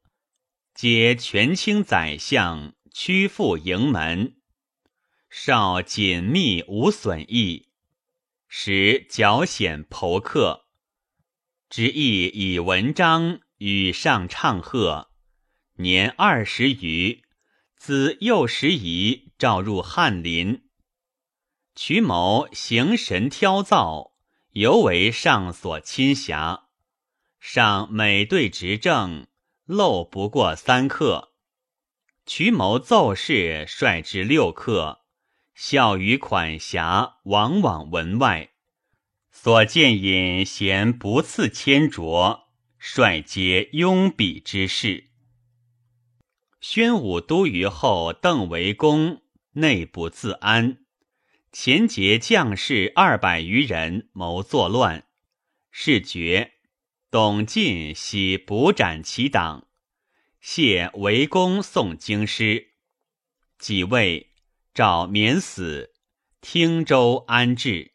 [0.73, 4.37] 皆权倾宰相，屈附营门。
[5.29, 7.69] 少紧密无损益，
[8.49, 10.66] 时矫显朋克，
[11.69, 15.11] 之意以文章与上唱和。
[15.79, 17.23] 年二十余，
[17.77, 20.63] 子幼时仪召入翰林。
[21.75, 24.13] 瞿某行神挑造，
[24.53, 26.69] 尤为上所亲辖。
[27.41, 29.27] 上每对执政，
[29.67, 31.33] 漏不过三刻。
[32.25, 35.03] 瞿某奏事率至六刻。
[35.55, 38.51] 孝于款辖，往往文外，
[39.47, 42.49] 所见隐贤不次千卓，
[42.81, 45.05] 率皆拥彼之事。
[46.61, 49.23] 宣武都虞后，邓为公，
[49.53, 50.79] 内不自安，
[51.53, 55.07] 前节将士二百余人谋作乱，
[55.71, 56.55] 事决，
[57.09, 59.69] 董进喜捕斩其党，
[60.41, 62.71] 谢为公送京师，
[63.61, 64.33] 几位。
[64.75, 65.95] 诏免死，
[66.41, 67.93] 汀州安置。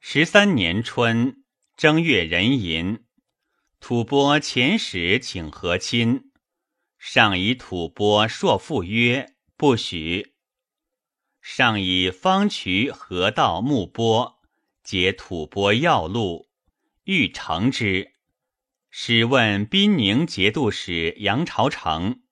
[0.00, 1.44] 十三年春
[1.76, 3.04] 正月壬寅，
[3.80, 6.30] 吐蕃遣使请和亲，
[6.98, 10.34] 上以吐蕃硕父曰：“不许。”
[11.42, 14.38] 上以方渠河道木波，
[14.82, 16.48] 皆吐蕃要路，
[17.04, 18.12] 欲成之。
[18.90, 22.22] 使问宾宁节度使杨朝成，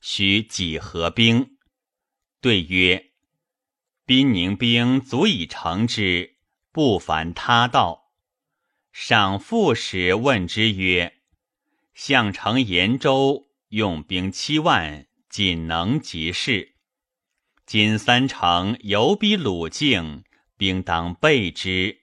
[0.00, 1.56] 许几何兵？
[2.40, 3.12] 对曰
[4.04, 6.31] ：“宾宁兵足以成之，
[6.72, 8.10] 不凡他道。”
[8.92, 11.20] 赏副使问之曰
[11.94, 16.74] ：“项城延州用兵七万，仅能及事。
[17.64, 20.24] 今三城犹逼鲁境，
[20.56, 22.02] 兵当备之。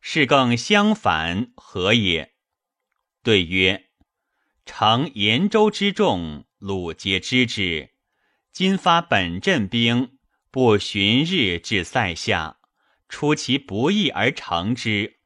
[0.00, 2.34] 是更相反，何也？”
[3.24, 3.88] 对曰
[4.64, 7.94] ：“城延州之众，鲁皆知之。”
[8.52, 10.18] 今发本镇兵，
[10.50, 12.59] 不旬日至塞下，
[13.10, 15.18] 出其不意而成之。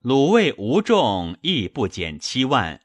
[0.00, 2.82] 鲁卫无众，亦不减七万，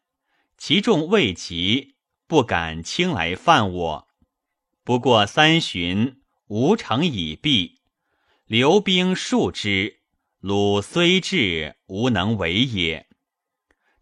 [0.58, 1.96] 其众未及，
[2.28, 4.08] 不敢轻来犯我。
[4.84, 7.82] 不过三旬，吴城已毕，
[8.46, 10.02] 留兵数之，
[10.40, 13.08] 鲁虽至，无能为也。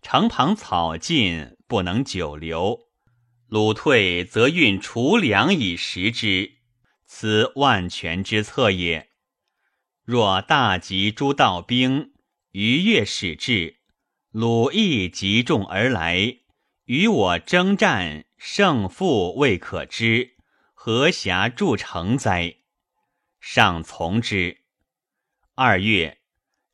[0.02, 2.82] 城旁草尽，不能久留。
[3.48, 6.58] 鲁退，则运储粮以食之，
[7.06, 9.10] 此万全之策也。
[10.06, 12.14] 若大吉诸道兵，
[12.52, 13.78] 逾越使至，
[14.30, 16.38] 鲁亦集众而来，
[16.84, 20.36] 与我征战，胜负未可知，
[20.76, 22.58] 何暇筑城哉？
[23.40, 24.60] 上从之。
[25.56, 26.20] 二月，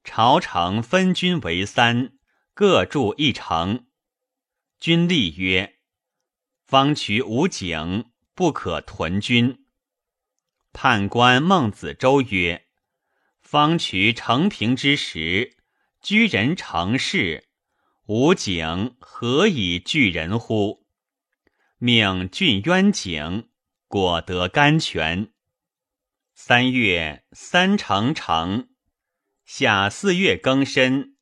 [0.03, 2.17] 朝城分军为三，
[2.53, 3.85] 各筑一城。
[4.77, 5.77] 军立曰。
[6.65, 9.65] 方渠无井，不可屯军。
[10.73, 12.65] 判官孟子周曰
[13.51, 15.57] ：“方渠成平之时，
[16.01, 17.49] 居人成事，
[18.05, 20.85] 无井，何以聚人乎？”
[21.77, 23.49] 命郡渊井，
[23.89, 25.33] 果得甘泉。
[26.33, 28.69] 三月，三城成。
[29.43, 31.17] 夏四月更深，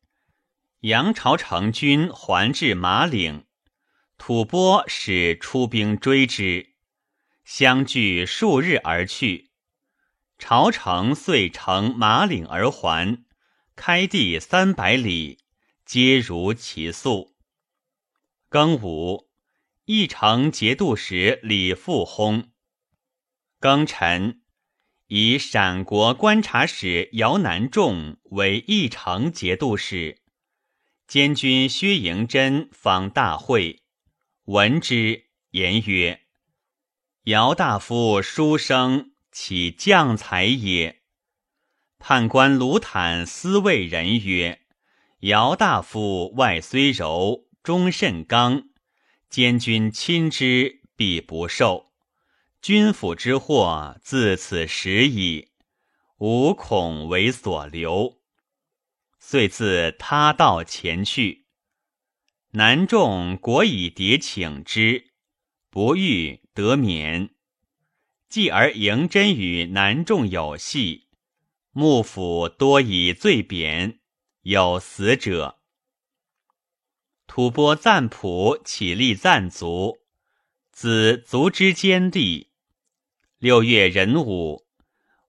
[0.82, 3.48] 杨朝成军还至马岭。
[4.20, 6.76] 吐蕃使出兵追之，
[7.44, 9.49] 相距数日而去。
[10.40, 13.26] 朝城遂乘马岭而还，
[13.76, 15.40] 开地三百里，
[15.86, 17.36] 皆如其速。
[18.50, 19.30] 庚午，
[19.84, 22.46] 义城节度使李复薨。
[23.60, 24.42] 庚辰，
[25.08, 30.22] 以陕国观察使姚南仲为义城节度使，
[31.06, 33.84] 监军薛迎真访大会。
[34.46, 36.22] 闻之，言曰
[37.26, 41.02] ：“姚大夫书生，岂将才也？”
[42.00, 44.62] 判官卢坦思谓人曰
[45.22, 48.70] ：“姚大夫外虽柔，终甚刚。
[49.30, 51.92] 监军亲之，必不受。
[52.62, 55.50] 君府之祸，自此始矣。
[56.18, 58.22] 吾恐为所留。”
[59.20, 61.46] 遂自他道前去。
[62.52, 65.12] 南仲果以迭请之，
[65.70, 67.30] 不遇得免。
[68.30, 71.08] 继而迎真与南仲有隙，
[71.72, 74.00] 幕府多以罪贬，
[74.44, 75.60] 有死者。
[77.26, 79.98] 吐蕃赞普起立赞族，
[80.72, 82.52] 子族之坚地。
[83.40, 84.68] 六月壬午，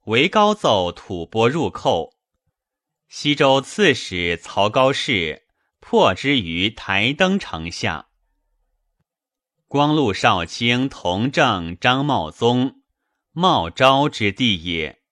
[0.05, 2.15] 为高奏吐蕃入寇，
[3.09, 5.47] 西周刺史曹高氏。
[5.83, 8.11] 破之于台登城下。
[9.67, 12.80] 光禄少卿同正张茂宗，
[13.33, 15.03] 茂昭之弟也。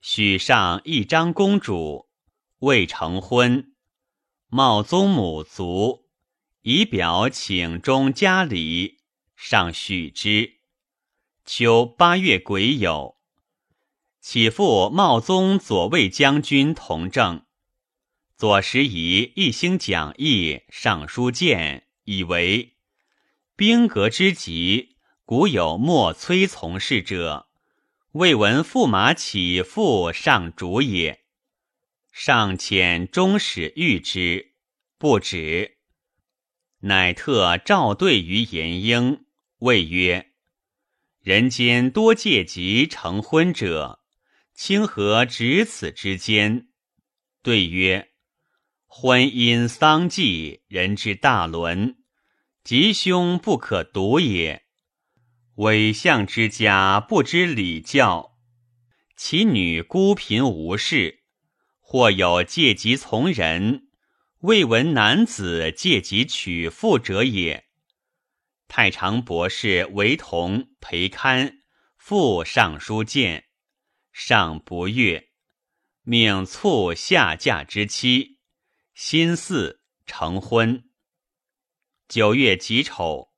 [0.00, 2.08] 许上一张公主，
[2.60, 3.74] 未成婚。
[4.46, 6.06] 茂宗母卒，
[6.62, 9.00] 以表请中家礼，
[9.34, 10.60] 上许之。
[11.44, 13.16] 秋八月癸酉，
[14.20, 17.44] 起复茂宗左卫将军同政。
[18.36, 22.76] 左拾遗一兴讲义，上书谏，以为
[23.56, 24.95] 兵革之急，
[25.28, 27.48] 古有莫催从事者，
[28.12, 31.24] 未闻驸马起复上主也。
[32.12, 34.52] 上遣中使谕之，
[34.98, 35.78] 不止。
[36.82, 39.24] 乃特召对于言英，
[39.58, 40.30] 谓曰
[41.20, 43.98] ：“人间多借疾成婚者，
[44.54, 46.68] 清何止此之间？”
[47.42, 48.12] 对曰。
[48.86, 51.96] 婚姻丧祭，人之大伦，
[52.62, 54.65] 吉凶不可独也。
[55.56, 58.36] 伪相之家不知礼教，
[59.16, 61.22] 其女孤贫无事，
[61.80, 63.88] 或有借疾从人，
[64.40, 67.64] 未闻男子借疾娶妇者也。
[68.68, 71.60] 太常博士为同陪堪，
[71.96, 73.46] 复尚书见，
[74.12, 75.30] 上不悦，
[76.02, 78.40] 命促下嫁之妻。
[78.94, 80.90] 辛巳成婚。
[82.08, 83.30] 九月己丑，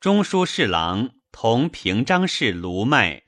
[0.00, 3.22] 中书侍郎同平章事卢迈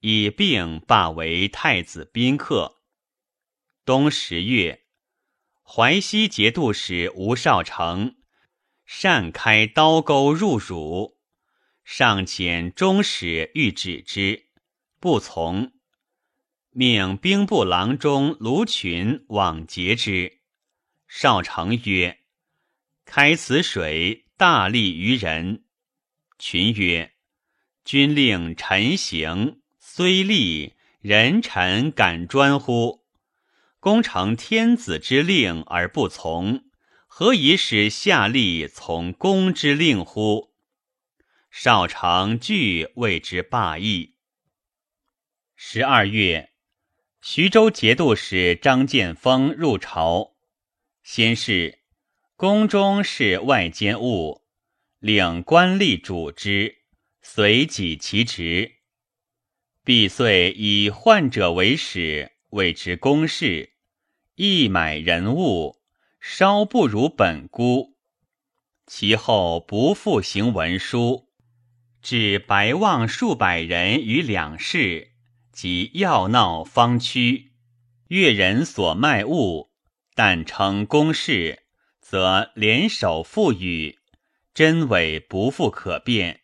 [0.00, 2.80] 以病罢为太子宾客。
[3.84, 4.84] 冬十月，
[5.62, 8.14] 淮西节度使吴少成
[8.86, 11.18] 擅开刀钩入汝，
[11.84, 14.46] 上遣中使欲止之，
[14.98, 15.72] 不从，
[16.70, 20.40] 命兵部郎中卢群往截之。
[21.06, 22.20] 少成曰
[23.04, 25.64] ：“开此水，大利于人。”
[26.38, 27.12] 群曰
[27.84, 33.02] ：“君令臣行，虽利，人臣敢专乎？
[33.80, 36.62] 功成天子之令而不从，
[37.08, 40.52] 何以使下吏从公之令乎？”
[41.50, 44.14] 少常惧，谓之霸议。
[45.56, 46.52] 十二月，
[47.20, 50.36] 徐州节度使张建峰入朝。
[51.02, 51.80] 先是，
[52.36, 54.42] 宫中事外间务，
[55.00, 56.81] 领官吏主之，
[57.22, 58.72] 随己其职。
[59.84, 63.72] 必遂以患者为使，谓之公事，
[64.34, 65.80] 易买人物，
[66.20, 67.96] 稍不如本孤。
[68.86, 71.30] 其后不复行文书，
[72.02, 75.12] 至白望数百人于两市
[75.52, 77.52] 及要闹方区，
[78.08, 79.70] 越人所卖物。
[80.14, 81.64] 但称公事，
[82.02, 83.98] 则联手赋予，
[84.52, 86.41] 真伪不复可辨。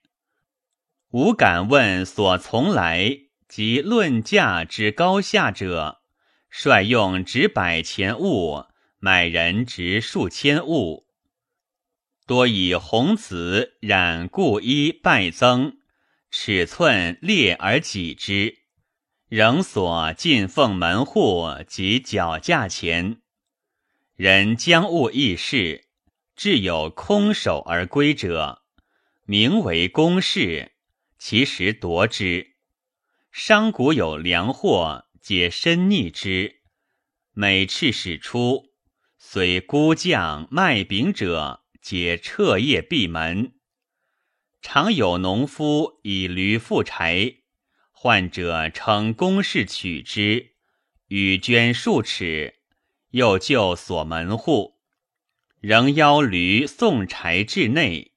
[1.13, 6.03] 吾敢问所从来及论价之高下者，
[6.51, 8.67] 率用值百钱物，
[8.99, 11.07] 买人值数千物，
[12.27, 15.79] 多以红紫染故衣败增，
[16.31, 18.59] 尺寸裂而己之，
[19.31, 23.23] 仍所进奉门户及脚价钱。
[24.15, 25.87] 人将物易事，
[26.37, 28.61] 至有空手而归者，
[29.25, 30.73] 名为公事，
[31.19, 32.55] 其实夺之。
[33.33, 36.61] 商贾有粮货，皆深逆之。
[37.33, 38.73] 每赤使出，
[39.19, 43.53] 虽孤将卖饼者，皆彻夜闭门。
[44.61, 47.35] 常有农夫以驴负柴，
[47.91, 50.55] 患者称公事取之，
[51.09, 52.57] 与捐数尺。
[53.11, 54.79] 又就锁门户，
[55.61, 58.13] 仍邀驴送柴至内。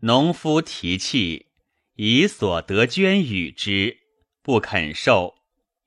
[0.00, 1.45] 农夫提气，
[1.96, 3.98] 以所得捐与之，
[4.42, 5.34] 不肯受，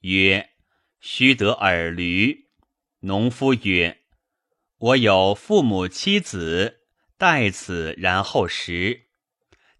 [0.01, 0.49] 曰
[0.99, 2.49] ：“须得耳驴。”
[3.01, 4.01] 农夫曰
[4.77, 6.81] ：“我有父母妻子，
[7.17, 9.07] 待此然后食。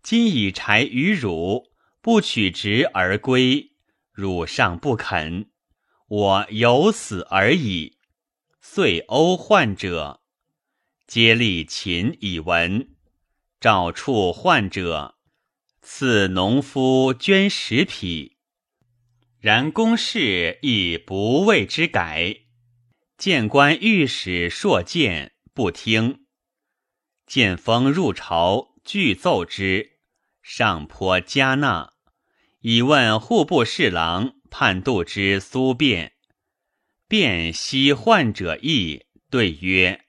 [0.01, 1.71] 今以柴与汝，
[2.01, 3.71] 不取直而归，
[4.11, 5.49] 汝尚不肯，
[6.07, 7.97] 我有死而已。”
[8.61, 10.21] 遂殴患者，
[11.07, 12.95] 皆立秦以闻。
[13.59, 15.17] 召处患者，
[15.81, 18.37] 赐农夫捐十匹。
[19.39, 22.35] 然公事亦不为之改。
[23.17, 26.25] 谏官御史硕谏不听。
[27.25, 29.99] 见风入朝，具奏之，
[30.41, 31.93] 上颇加纳。
[32.61, 36.13] 以问户部侍郎判度之苏辩。
[37.07, 40.05] 辩悉患者意，对曰：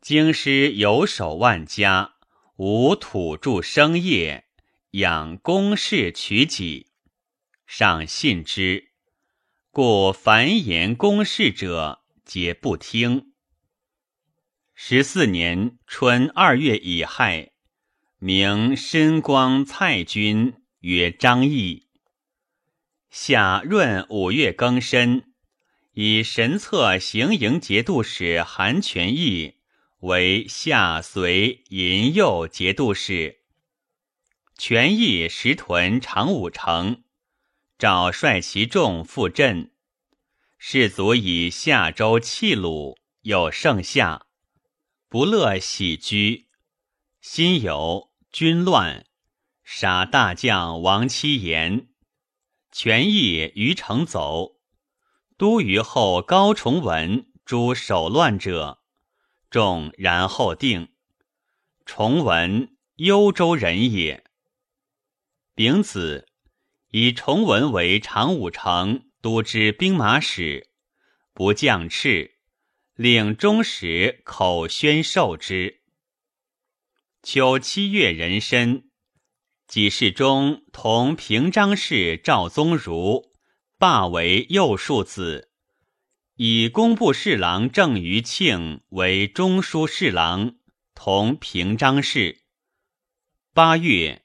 [0.00, 2.14] 京师有守万家，
[2.56, 4.46] 无土著生业，
[4.92, 6.88] 养公事取己，
[7.66, 8.90] 上信之，
[9.70, 13.32] 故凡言公事者，皆不听。
[14.74, 17.52] 十四年春二月乙亥，
[18.18, 21.88] 明申光蔡君曰张毅。
[23.08, 25.32] 夏闰五月庚申，
[25.92, 29.54] 以神策行营节度使韩全义。
[30.00, 33.38] 为下随银右节度使，
[34.64, 37.02] 权益石屯长武城，
[37.78, 39.72] 赵率其众赴镇。
[40.56, 44.26] 士卒以下州弃虏，有盛夏，
[45.08, 46.46] 不乐喜居。
[47.20, 49.04] 辛酉，军乱，
[49.64, 51.88] 杀大将王七言。
[52.70, 54.60] 权益于城走，
[55.36, 58.78] 都虞后高崇文诛守乱者。
[59.50, 60.92] 众然后定。
[61.84, 64.22] 崇文幽州人也。
[65.54, 66.26] 丙子，
[66.92, 70.70] 以崇文为长武城都知兵马使，
[71.34, 72.30] 不降敕，
[72.94, 75.82] 令中使口宣授之。
[77.22, 78.88] 秋七月壬申，
[79.66, 83.30] 己世中同平章事赵宗儒
[83.76, 85.50] 罢为右庶子。
[86.36, 90.56] 以工部侍郎郑余庆为中书侍郎，
[90.94, 92.40] 同平章事。
[93.52, 94.21] 八月，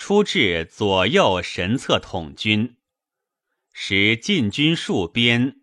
[0.00, 2.78] 出至左右神策统军，
[3.70, 5.60] 时进军戍边，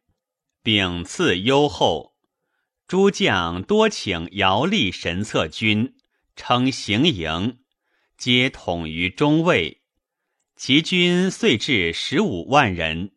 [0.61, 2.15] 并赐优厚。
[2.85, 5.95] 诸将多请姚立神策军，
[6.35, 7.57] 称行营，
[8.15, 9.81] 皆统于中尉。
[10.55, 13.13] 其军遂至十五万人。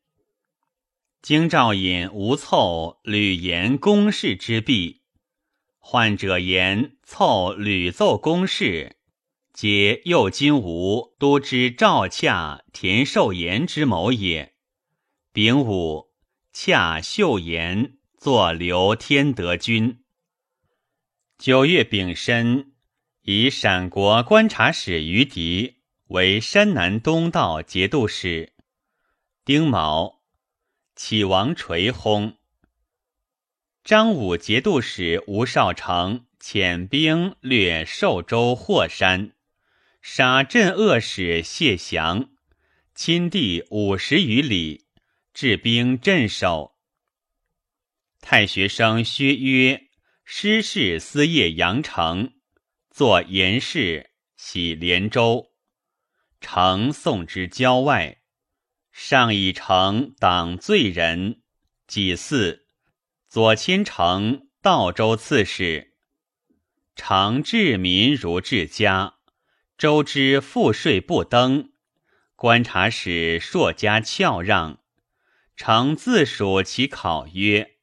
[1.20, 5.02] 京兆尹吴凑屡言公事之弊，
[5.78, 8.96] 患者言凑屡奏公事，
[9.62, 14.54] 皆右金吾都知赵洽、田寿延之谋也。
[15.34, 16.14] 丙午，
[16.50, 20.02] 洽秀延作刘天德军。
[21.36, 22.72] 九月丙申，
[23.20, 28.54] 以陕国观察使于迪为山南东道节度使。
[29.44, 30.22] 丁卯。
[30.96, 32.36] 启王垂薨。
[33.84, 39.32] 张武节度使吴少成遣兵掠寿州霍山，
[40.00, 42.30] 杀镇恶使谢祥，
[42.94, 44.86] 亲地五十余里，
[45.34, 46.74] 置兵镇守。
[48.20, 49.88] 太学生薛约
[50.24, 52.32] 失事司业阳城，
[52.90, 55.52] 作严事，徙连州，
[56.40, 58.22] 城送之郊外。
[58.92, 61.42] 上以城党罪人，
[61.86, 62.66] 己巳，
[63.28, 65.94] 左迁城道州刺史。
[66.96, 69.19] 常治民如治家，
[69.80, 71.70] 周之赋税不登。
[72.36, 74.80] 观察使硕加翘让，
[75.56, 77.78] 常自属其考曰：“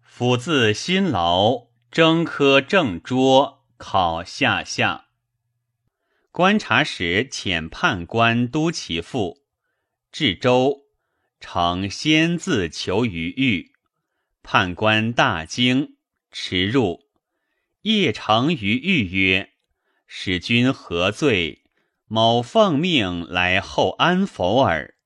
[0.00, 5.06] 府自辛劳，征科正拙，考下下。”
[6.30, 9.42] 观察使遣判官督其父。
[10.12, 10.82] 至州，
[11.40, 13.72] 承先自求于狱，
[14.44, 15.96] 判官大惊，
[16.30, 17.08] 驰入，
[17.82, 19.49] 夜成于狱曰
[20.12, 21.62] ：“使君何罪？
[22.08, 24.96] 某奉命来候安否耳。”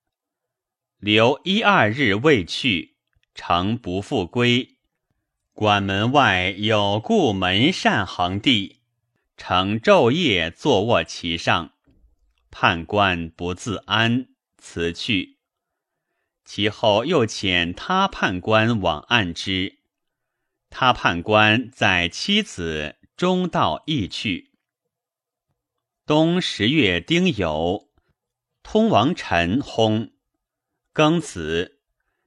[0.98, 2.96] 留一二日未去，
[3.34, 4.76] 诚不复归。
[5.52, 8.80] 馆门外有故门扇横地，
[9.36, 11.74] 诚昼夜坐卧其上，
[12.50, 14.28] 判官不自安。
[14.56, 15.36] 辞去，
[16.46, 19.80] 其后又遣他判官往按之。
[20.70, 24.53] 他判官在妻子中道亦去。
[26.06, 27.88] 冬十月丁酉，
[28.62, 30.10] 通王陈薨。
[30.92, 31.80] 庚子，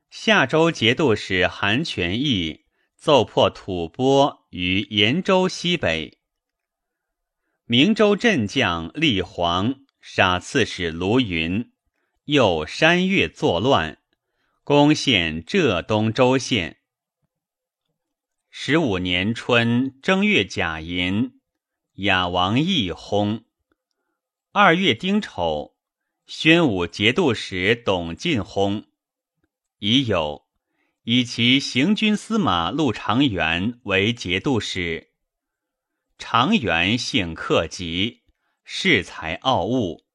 [0.10, 2.66] 夏州节度使韩全义
[2.96, 6.18] 奏破吐蕃于延州西北。
[7.66, 11.72] 明州镇将厉黄杀刺史卢云。
[12.26, 14.00] 又山岳作乱，
[14.64, 16.80] 攻陷浙东州县。
[18.50, 21.40] 十五年春正月甲寅，
[21.98, 23.44] 雅王义薨。
[24.60, 25.76] 二月丁丑，
[26.26, 28.86] 宣武节度使董进薨。
[29.78, 30.48] 已有
[31.04, 35.12] 以其行军司马陆长元为节度使。
[36.18, 38.24] 长元性克己，
[38.66, 40.06] 恃才傲物。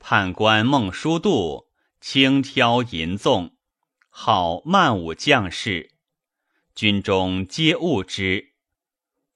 [0.00, 1.68] 判官孟叔度
[2.00, 3.56] 轻佻淫纵，
[4.08, 5.92] 好慢武将士，
[6.74, 8.54] 军中皆恶之。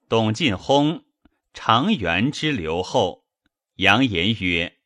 [0.09, 1.05] 董进薨，
[1.53, 3.24] 长元之留后。
[3.77, 4.79] 扬言曰：“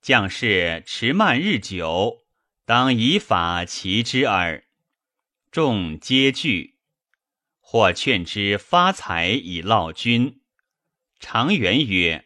[0.00, 2.24] 将士迟慢日久，
[2.64, 4.64] 当以法齐之耳。”
[5.50, 6.76] 众皆惧。
[7.60, 10.40] 或劝之发财以劳君。
[11.20, 12.24] 常元曰：“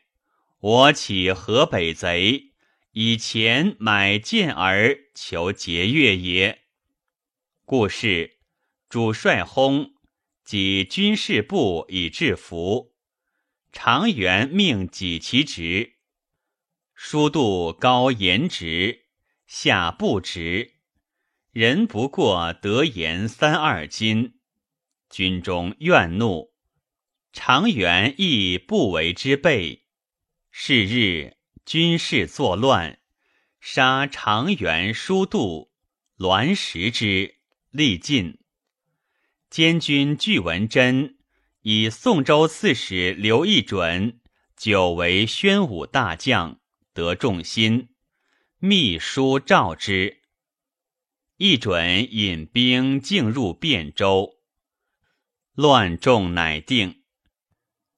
[0.61, 2.53] 我岂河北贼，
[2.93, 6.62] 以钱买剑而求节钺也？
[7.64, 8.39] 故事
[8.89, 9.95] 主帅薨，
[10.45, 12.91] 即军事部以制服。
[13.73, 15.95] 常元命己其职，
[16.95, 19.07] 书度高言直，
[19.47, 20.75] 下不直，
[21.51, 24.35] 人不过得言三二斤。
[25.09, 26.53] 军中怨怒。”
[27.33, 29.87] 常元亦不为之备。
[30.51, 32.99] 是日，军士作乱，
[33.59, 35.73] 杀常元书度，
[36.16, 37.37] 栾石之，
[37.70, 38.39] 力尽。
[39.49, 41.16] 监军巨文贞
[41.63, 44.19] 以宋州刺史刘义准
[44.57, 46.59] 久为宣武大将，
[46.93, 47.91] 得众心，
[48.59, 50.23] 密书召之。
[51.37, 54.39] 义准引兵进入汴州，
[55.55, 57.03] 乱众乃定。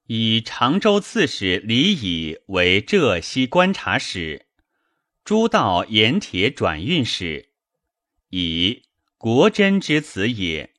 [0.09, 4.47] 以常州刺史李乙为浙西观察使，
[5.25, 7.49] 诸道盐铁转运使，
[8.29, 8.83] 以
[9.17, 10.74] 国珍之子也。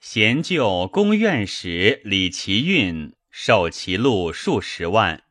[0.00, 5.24] 贤就宫院使李其运受其禄数十万，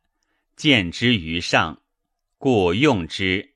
[0.55, 1.81] 见之于上，
[2.37, 3.55] 故用之。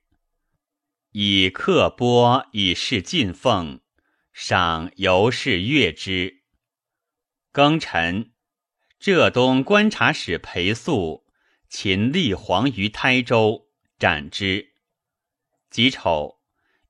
[1.12, 3.82] 以刻钵以示进奉，
[4.32, 6.44] 赏尤是悦之。
[7.52, 8.32] 庚辰。
[8.98, 11.26] 浙东观察使裴素
[11.68, 14.74] 秦立皇于台州，斩之。
[15.72, 16.40] 己丑，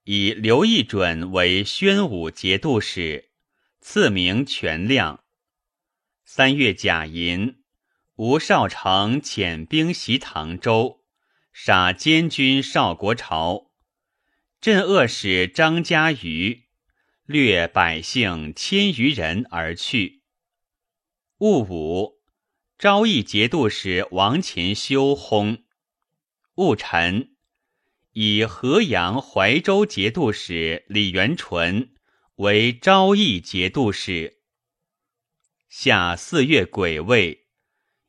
[0.03, 3.30] 以刘义准为宣武节度使，
[3.81, 5.23] 赐名全亮。
[6.23, 7.63] 三月甲寅，
[8.15, 11.03] 吴少成遣兵袭唐州，
[11.51, 13.71] 杀监军邵国朝，
[14.61, 16.65] 镇恶使张家瑜，
[17.25, 20.21] 掠百姓千余人而去。
[21.39, 22.19] 戊午，
[22.77, 25.63] 昭义节度使王勤修薨。
[26.55, 27.35] 戊辰，
[28.13, 31.89] 以河阳、怀州节度使李元淳
[32.41, 34.39] 为昭义节度使。
[35.69, 37.45] 夏四月癸未，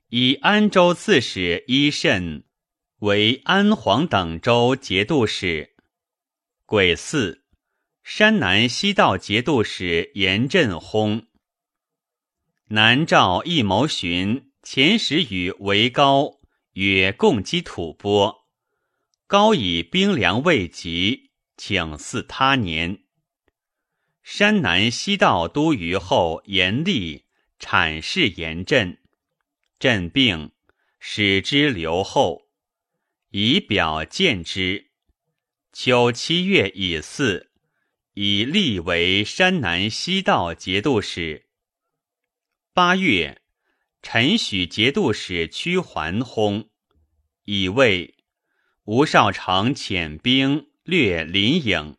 [0.08, 2.44] 以安州刺史伊慎
[3.00, 5.76] 为安黄等州节度使。
[6.64, 7.42] 癸巳，
[8.02, 11.26] 山南西道节度使严振薨。
[12.68, 16.40] 南诏一谋寻遣使与为高，
[16.72, 18.34] 曰共击吐蕃。
[19.26, 23.00] 高以兵粮未及，请祀他年。
[24.22, 27.24] 山南西道都虞后严厉
[27.58, 28.98] 阐释严阵，
[29.78, 30.52] 镇病，
[30.98, 32.48] 使之留后，
[33.30, 34.90] 以表见之。
[35.72, 37.48] 秋七月乙巳，
[38.14, 41.46] 以立为山南西道节度使。
[42.72, 43.42] 八月，
[44.02, 46.68] 陈许节度使屈桓薨，
[47.44, 48.14] 以为
[48.84, 51.96] 吴少成遣兵掠临颍。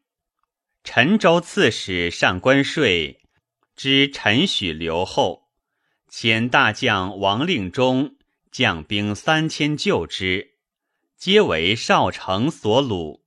[0.84, 3.22] 陈州刺史上官税
[3.76, 5.48] 知陈许留后，
[6.12, 8.18] 遣大将王令忠
[8.52, 10.56] 将兵三千救之，
[11.16, 13.22] 皆为少成所虏。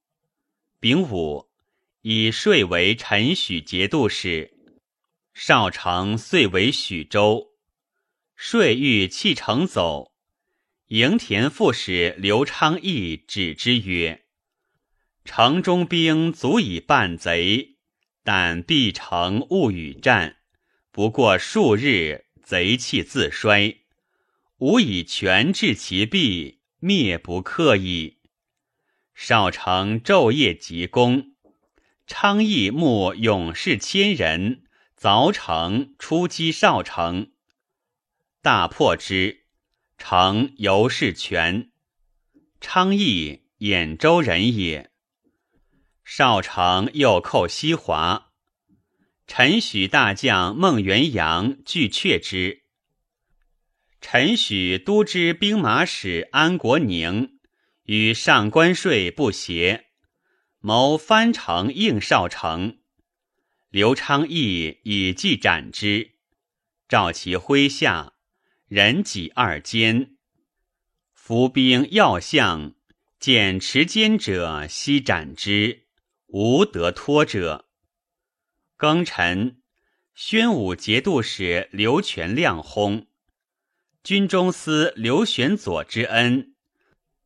[0.79, 1.49] 丙午，
[2.03, 4.53] 以税为陈许节度使。
[5.33, 7.53] 少成遂为许州，
[8.35, 10.13] 税欲弃城走，
[10.89, 14.26] 营田副使刘昌义止之曰
[15.27, 17.77] ：“城中兵足以办贼，
[18.25, 20.37] 但必城勿与战。
[20.91, 23.81] 不过数日，贼气自衰，
[24.59, 28.21] 吾以权治其弊，灭不克矣。”
[29.15, 31.35] 少成昼夜急攻，
[32.07, 34.63] 昌义募勇士千人。
[34.99, 37.33] 凿城出击少城，
[38.41, 39.45] 大破之。
[39.99, 41.71] 城犹是全。
[42.63, 44.91] 昌邑兖州人也。
[46.09, 48.31] 少城又寇西华，
[49.27, 52.63] 陈许大将孟元阳拒却之。
[54.01, 57.41] 陈许都知兵马使安国宁
[57.83, 59.87] 与上官税不协，
[60.61, 62.79] 谋翻城应少城。
[63.71, 66.13] 刘昌义以计斩之，
[66.89, 68.13] 召其麾下
[68.69, 70.13] 人己二监，
[71.13, 72.77] 伏兵要相
[73.19, 75.86] 见持坚者，悉斩之，
[76.39, 77.65] 无得脱者。
[78.77, 79.63] 庚辰，
[80.15, 83.07] 宣武节度使刘全亮薨。
[84.05, 86.55] 军中司刘玄佐之恩，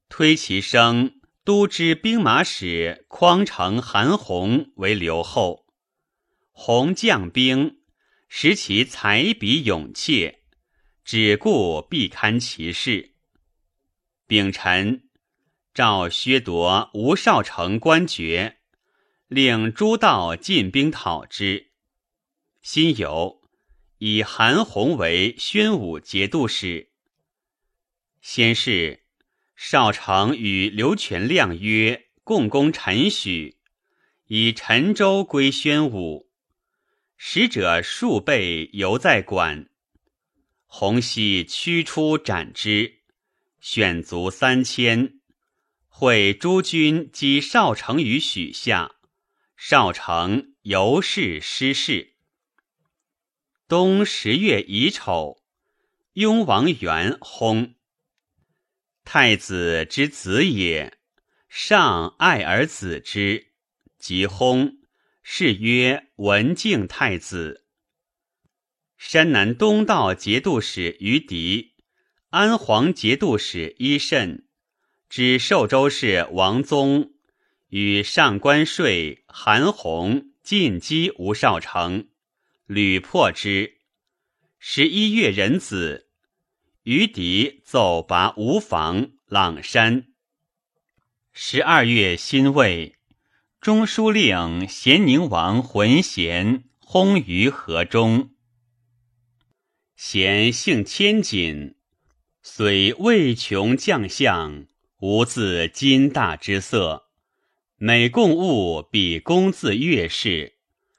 [0.08, 5.66] 推其生都知兵马使匡城韩弘为留后。
[6.52, 7.80] 弘将兵，
[8.28, 10.44] 识其才比勇怯，
[11.04, 13.16] 只顾必堪其事。
[14.28, 15.08] 丙辰，
[15.74, 18.59] 诏削夺吴少成官爵，
[19.30, 21.70] 令诸道进兵讨之。
[22.62, 23.38] 辛酉。
[23.98, 26.88] 以韩弘为宣武节度使。
[28.22, 29.04] 先是，
[29.54, 33.58] 少成与刘全亮约共攻陈许，
[34.26, 36.30] 以陈州归宣武。
[37.18, 39.68] 使者数倍犹在馆。
[40.64, 43.00] 洪熙驱出斩之，
[43.60, 45.20] 选卒三千，
[45.88, 48.96] 会诸军击少成于许下。
[49.62, 52.14] 少成尤氏失势。
[53.68, 55.42] 冬十月乙丑，
[56.14, 57.74] 雍王元薨。
[59.04, 60.98] 太子之子也，
[61.50, 63.52] 上爱而子之，
[63.98, 64.78] 即薨，
[65.22, 67.66] 谥曰文敬太子。
[68.96, 71.74] 山南东道节度使于狄，
[72.30, 74.48] 安黄节度使伊慎，
[75.10, 77.12] 知寿州市王宗，
[77.70, 82.08] 与上官税、韩弘进击吴少成。
[82.66, 83.78] 屡破之。
[84.58, 86.08] 十一月壬子，
[86.82, 90.06] 于狄奏拔吴房、朗山。
[91.32, 92.96] 十二月辛未，
[93.60, 98.30] 中书令咸宁王浑咸薨于河中。
[99.96, 101.76] 咸性谦谨，
[102.42, 104.66] 虽未穷将相，
[104.98, 107.09] 无自金大之色。
[107.82, 110.58] 每贡物，比公自月事。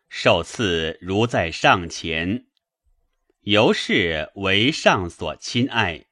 [0.09, 2.47] 受赐如在上前，
[3.41, 6.07] 由是为上所亲爱。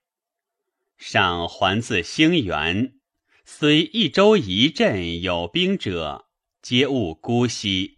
[0.95, 2.99] 上还自兴元，
[3.43, 6.28] 虽一州一镇有兵者，
[6.61, 7.97] 皆勿姑息。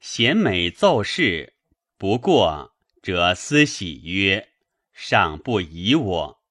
[0.00, 1.54] 贤美奏事，
[1.96, 4.48] 不过者思喜曰
[4.92, 6.42] ：“上不疑我，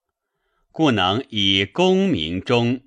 [0.71, 2.83] 故能以功名终。”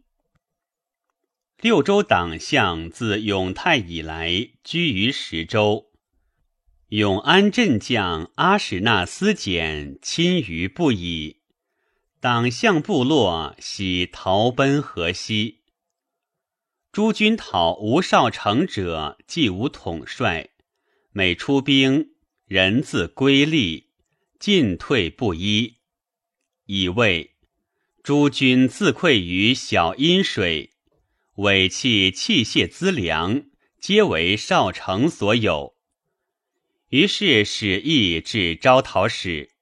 [1.61, 5.91] 六州党项自永泰以来居于十州。
[6.91, 11.39] 永安镇将阿史那思简亲于不已。
[12.21, 15.63] 党项部落喜逃奔河西。
[16.93, 20.51] 诸军讨吴少成者，既无统帅，
[21.11, 22.13] 每出兵，
[22.47, 23.89] 人自归立，
[24.39, 25.79] 进退不一。
[26.67, 27.33] 以为
[28.05, 30.75] 诸军自溃于小阴水。
[31.39, 33.45] 尾器器械资粮，
[33.79, 35.77] 皆为少成所有。
[36.89, 39.53] 于是使役至招讨使，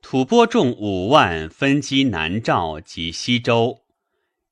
[0.00, 3.80] 吐蕃众五万，分击南诏及西周。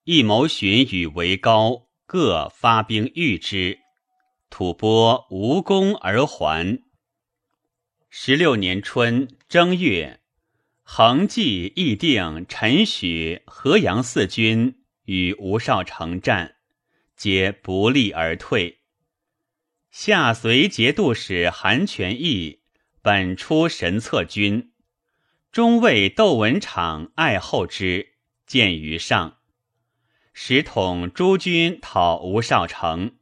[0.03, 3.79] 一谋寻与为高，各发兵御之。
[4.51, 6.83] 吐蕃无功而还。
[8.11, 10.19] 十六年春正月，
[10.83, 14.75] 恒济议定陈许、河阳四军。
[15.09, 16.57] 与吴少成战，
[17.17, 18.81] 皆不利而退。
[19.91, 22.61] 下随节度使韩全义
[23.01, 24.71] 本出神策军，
[25.51, 29.39] 中尉窦文场爱后之，见于上，
[30.35, 33.17] 使统诸军讨吴少成。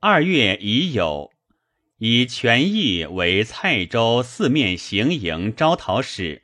[0.00, 1.30] 二月已有，
[1.98, 6.42] 以权义为蔡州四面行营招讨使。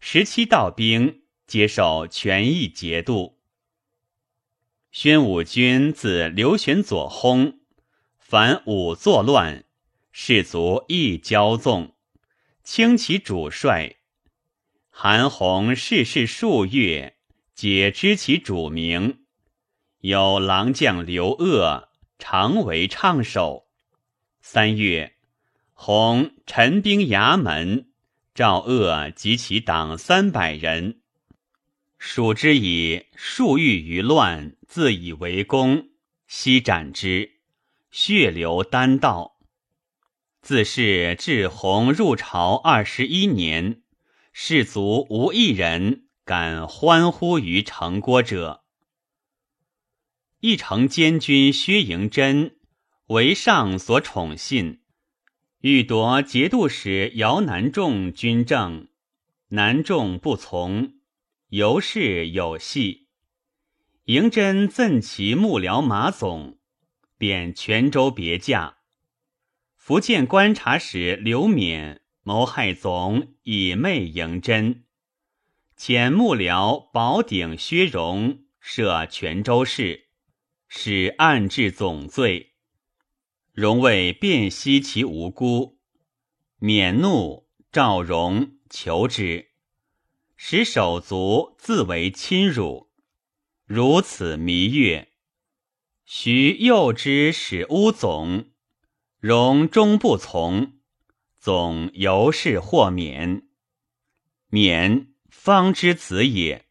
[0.00, 3.37] 十七道兵接受权义节度。
[4.90, 7.58] 宣武军自刘玄佐薨，
[8.18, 9.64] 凡武作乱，
[10.12, 11.94] 士卒亦骄纵，
[12.64, 13.96] 轻其主帅。
[14.88, 17.16] 韩弘逝世数月，
[17.54, 19.26] 解知其主名。
[20.00, 23.68] 有郎将刘鄂，常为唱首。
[24.40, 25.16] 三月，
[25.74, 27.90] 弘陈兵衙门，
[28.34, 31.02] 赵鄂及其党三百人。
[31.98, 35.88] 蜀之以数欲于乱，自以为功，
[36.28, 37.32] 悉斩之，
[37.90, 39.40] 血流丹道。
[40.40, 43.82] 自是至弘入朝二十一年，
[44.32, 48.62] 士卒无一人敢欢呼于城郭者。
[50.38, 52.58] 义城监军薛迎真
[53.08, 54.82] 为上所宠信，
[55.62, 58.86] 欲夺节度使姚南仲军政，
[59.48, 60.97] 南仲不从。
[61.50, 63.08] 由是有戏，
[64.04, 66.58] 嬴真赠其幕僚马总，
[67.16, 68.80] 贬泉州别驾。
[69.74, 74.84] 福建观察使刘勉谋害总以媚迎真，
[75.74, 80.08] 遣幕僚宝鼎薛荣设泉州事，
[80.68, 82.56] 使暗治总罪。
[83.54, 85.78] 荣为辨析其无辜，
[86.58, 89.48] 免怒，召荣求之，
[90.40, 92.88] 使手足自为侵辱，
[93.66, 95.08] 如此弥月。
[96.04, 98.46] 徐诱之使乌总，
[99.18, 100.78] 荣终不从。
[101.40, 103.48] 总由是获免，
[104.48, 106.66] 免方之子也。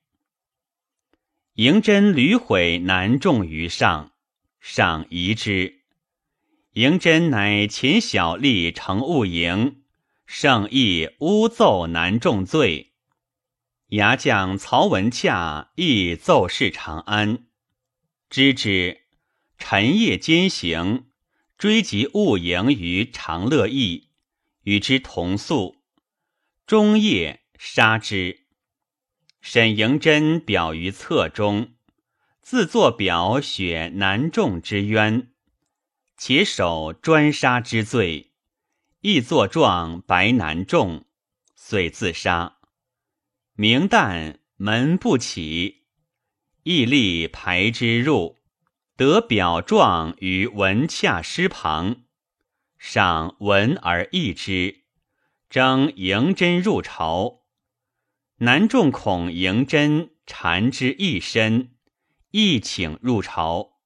[1.56, 4.14] 迎真屡毁难众于上，
[4.62, 5.82] 上疑之。
[6.72, 9.84] 迎真乃秦小吏成务营，
[10.26, 12.94] 圣意诬奏难众罪。
[13.90, 17.46] 牙将曹文洽亦奏事长安，
[18.30, 19.04] 知之，
[19.58, 21.06] 晨夜兼行，
[21.58, 24.10] 追及务营于长乐驿。
[24.64, 25.78] 与之同宿，
[26.66, 28.48] 终夜杀之。
[29.40, 31.76] 沈迎真表于册中，
[32.42, 35.32] 自作表雪难众之冤，
[36.18, 38.34] 且守专杀之罪，
[39.00, 41.06] 亦作状白难众，
[41.56, 42.57] 遂自杀。
[43.60, 45.88] 明旦门不起，
[46.62, 48.38] 亦立排之入，
[48.96, 52.04] 得表状于文洽师旁。
[52.78, 54.84] 上闻而异之，
[55.50, 57.40] 征迎真入朝。
[58.36, 61.72] 南仲恐迎真缠之一身，
[62.30, 63.80] 亦请入朝。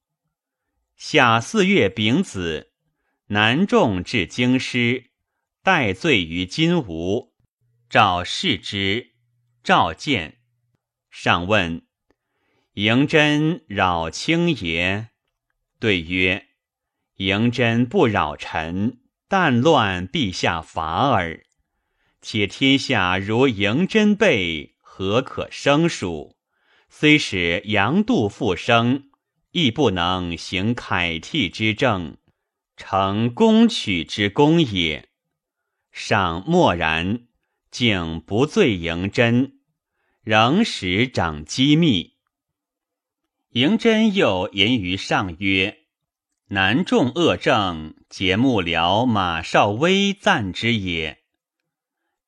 [0.98, 2.74] 夏四月丙子，
[3.28, 5.12] 南仲至京师，
[5.64, 7.32] 待罪于金吾。
[7.90, 9.11] 召视之，
[9.64, 10.40] 召见。
[11.10, 11.84] 上问：
[12.74, 15.10] 迎真扰卿也？
[15.80, 16.48] 对曰。
[17.18, 21.44] 迎真不扰臣，但乱陛下法耳。
[22.22, 26.38] 且天下如迎真辈，何可生数？
[26.90, 29.10] 虽使杨度复生，
[29.52, 32.18] 亦不能行凯替之政，
[32.76, 35.10] 成攻取之功也。
[35.92, 37.28] 上默然，
[37.72, 39.60] 竟不醉迎真，
[40.24, 42.18] 仍使掌机密。
[43.52, 45.80] 迎真又言于上曰。
[46.50, 51.20] 南众恶政，节幕僚马少威赞之也。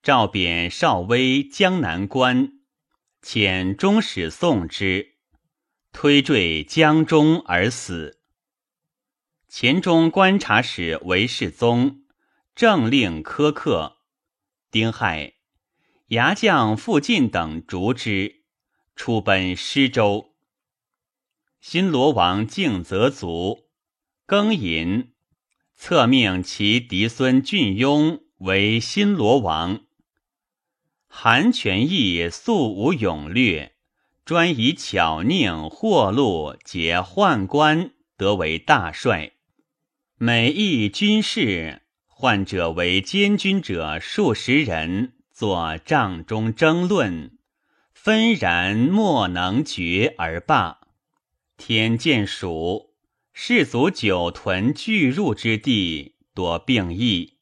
[0.01, 2.53] 诏贬少威江南关，
[3.21, 5.15] 遣中使送之，
[5.91, 8.21] 推坠江中而死。
[9.49, 12.03] 前中观察使韦世宗
[12.55, 13.92] 政令苛刻，
[14.73, 15.35] 丁亥，
[16.07, 18.41] 牙将傅进等逐之，
[18.95, 20.33] 出奔施州。
[21.61, 23.67] 新罗王敬则卒。
[24.25, 25.13] 庚寅，
[25.75, 29.81] 册命其嫡孙俊雍为新罗王。
[31.05, 33.75] 韩权义素无勇略，
[34.25, 39.33] 专以巧佞惑禄解宦官，得为大帅。
[40.15, 41.82] 每议军事，
[42.23, 47.37] 患者为监军者数十人，作帐中争论，
[47.93, 50.77] 纷然莫能决而罢。
[51.57, 52.93] 天见蜀。
[53.33, 57.33] 士卒久屯聚入之地，多病疫，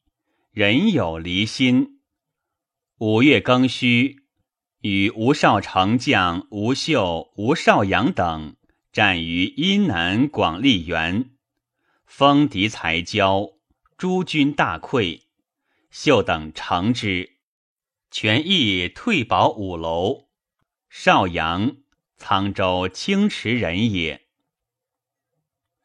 [0.50, 2.00] 人有离心。
[2.98, 4.16] 五月庚戌，
[4.80, 8.56] 与吴少丞将吴秀、吴少阳等
[8.92, 11.30] 战于阴南广利园，
[12.04, 13.48] 封敌才交，
[14.02, 15.26] 诸军大溃。
[15.92, 17.36] 秀等乘之，
[18.10, 20.28] 全义退保五楼。
[20.90, 21.76] 邵阳，
[22.18, 24.26] 沧州青池人也。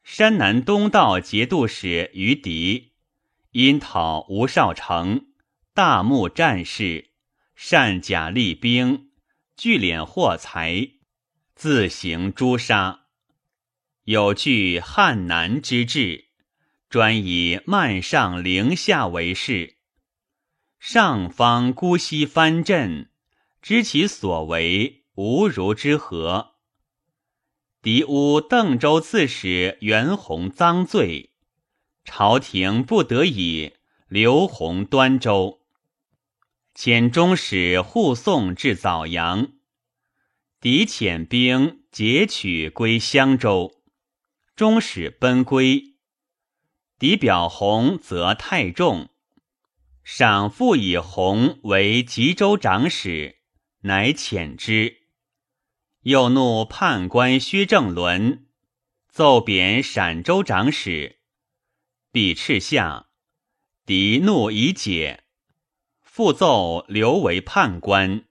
[0.03, 2.93] 山南东道节度使于狄，
[3.51, 5.28] 因讨吴少成，
[5.76, 7.11] 大募战士，
[7.53, 9.11] 善甲利兵，
[9.55, 10.93] 聚敛货财，
[11.53, 13.01] 自行诛杀。
[14.05, 16.26] 有据汉南之志，
[16.89, 19.75] 专以慢上陵下为事。
[20.79, 23.09] 上方姑息藩镇，
[23.61, 26.55] 知其所为，无如之何。
[27.81, 31.33] 敌乌邓州刺史袁弘赃罪，
[32.05, 33.73] 朝廷不得已
[34.07, 35.59] 留弘端州，
[36.73, 39.51] 遣中使护送至枣阳。
[40.61, 43.81] 敌遣兵劫取归襄州，
[44.55, 45.96] 中使奔归。
[46.99, 49.09] 敌表红则太重，
[50.03, 53.37] 赏复以红为吉州长史，
[53.81, 55.03] 乃遣之。
[56.01, 58.47] 又怒判官薛正伦，
[59.09, 61.19] 奏贬陕州长史。
[62.11, 63.09] 比斥下，
[63.85, 65.25] 敌怒已解，
[66.01, 68.25] 复奏刘为判官，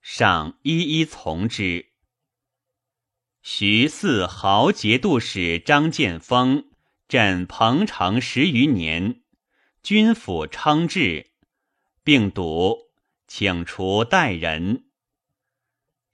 [0.00, 1.92] 赏一一从之。
[3.42, 6.70] 徐四豪节度使张建峰
[7.08, 9.22] 镇彭城十余年，
[9.80, 11.30] 军府称制，
[12.02, 12.90] 并笃，
[13.28, 14.86] 请除代人。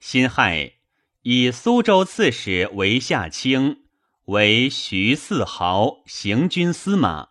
[0.01, 0.75] 辛亥，
[1.23, 3.87] 以苏州刺史为夏卿
[4.27, 7.31] 为徐四豪行军司马，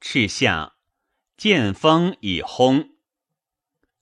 [0.00, 0.74] 敕下
[1.36, 2.90] 建峰以薨。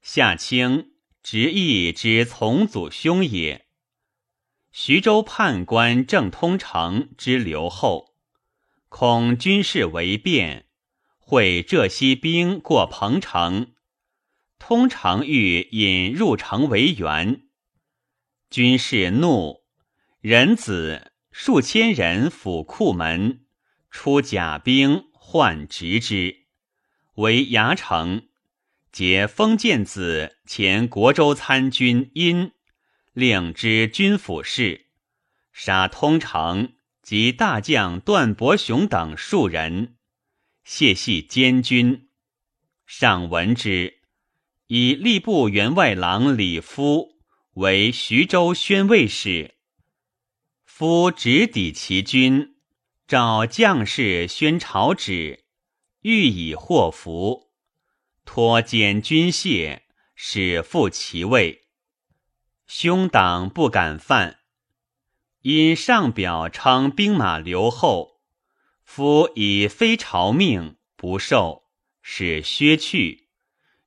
[0.03, 3.67] 夏卿直意之从祖兄也。
[4.73, 8.14] 徐州判官郑通成之留后，
[8.97, 10.67] 恐军事为变，
[11.19, 13.73] 会浙西兵过彭城，
[14.61, 17.43] 通常欲引入城为援。
[18.51, 19.65] 军士怒，
[20.21, 23.45] 人子数千人府库门，
[23.91, 26.45] 出甲兵换执之，
[27.15, 28.29] 为牙城。
[28.93, 32.53] 结封建子前国州参军殷。
[33.13, 34.87] 令知军府事，
[35.53, 36.75] 杀通城
[37.05, 39.97] 及大将段伯雄等数人，
[40.65, 42.09] 谢系监军。
[42.87, 44.01] 上闻之，
[44.69, 47.19] 以吏部员外郎李夫
[47.53, 49.55] 为徐州宣慰使。
[50.65, 52.57] 夫直抵其军，
[53.07, 55.45] 召将士宣朝旨，
[56.01, 57.51] 欲以祸福，
[58.25, 59.83] 托监军械，
[60.15, 61.67] 使复其位。
[62.67, 64.39] 兄党不敢犯，
[65.45, 68.23] 因上表称兵马留后，
[68.83, 71.65] 夫以非朝命不受，
[72.01, 73.29] 使削去，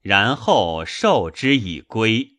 [0.04, 2.38] 然后受之以归。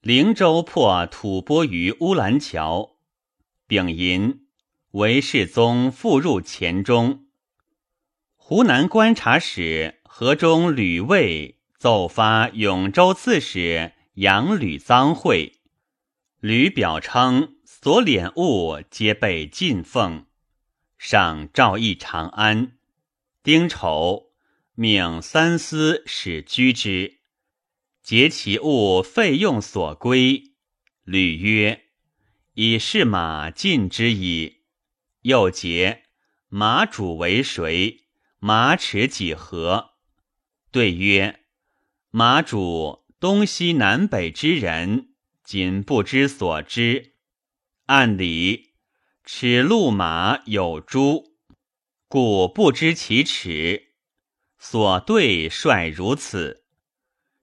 [0.00, 2.98] 灵州破吐蕃于乌兰桥，
[3.66, 4.46] 丙寅，
[4.92, 7.26] 韦世宗复入黔中。
[8.36, 13.94] 湖南观察使河中吕卫奏发永州刺史。
[14.14, 15.60] 杨吕赃会，
[16.38, 17.51] 吕表称
[17.82, 20.26] 所敛物皆被禁奉，
[20.98, 22.78] 上诏议长安。
[23.42, 24.30] 丁丑，
[24.76, 27.18] 命三司使居之，
[28.00, 30.52] 结其物费用所归。
[31.02, 31.86] 吕曰
[32.54, 34.58] ：“以是马尽之矣。”
[35.22, 36.04] 又结
[36.48, 38.04] 马主为谁？
[38.38, 39.94] 马齿几何？
[40.70, 41.40] 对曰
[42.12, 47.11] ：“马主。”东西南北之人，仅不知所知。
[47.92, 48.70] 按理，
[49.22, 51.36] 齿鹿马有诸，
[52.08, 53.92] 故不知其齿。
[54.58, 56.64] 所对率如此，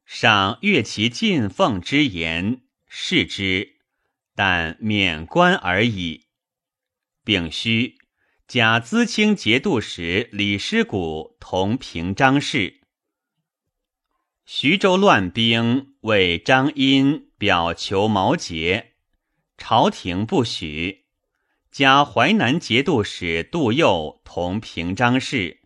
[0.05, 3.75] 赏阅其进奉之言，视之，
[4.33, 6.25] 但免官而已。
[7.23, 7.99] 丙戌，
[8.47, 12.81] 假资清节度使李师古同平章事。
[14.47, 18.88] 徐州乱兵，为张殷表求毛节，
[19.59, 21.03] 朝廷不许。
[21.69, 25.59] 加淮南节度使杜佑同平章事，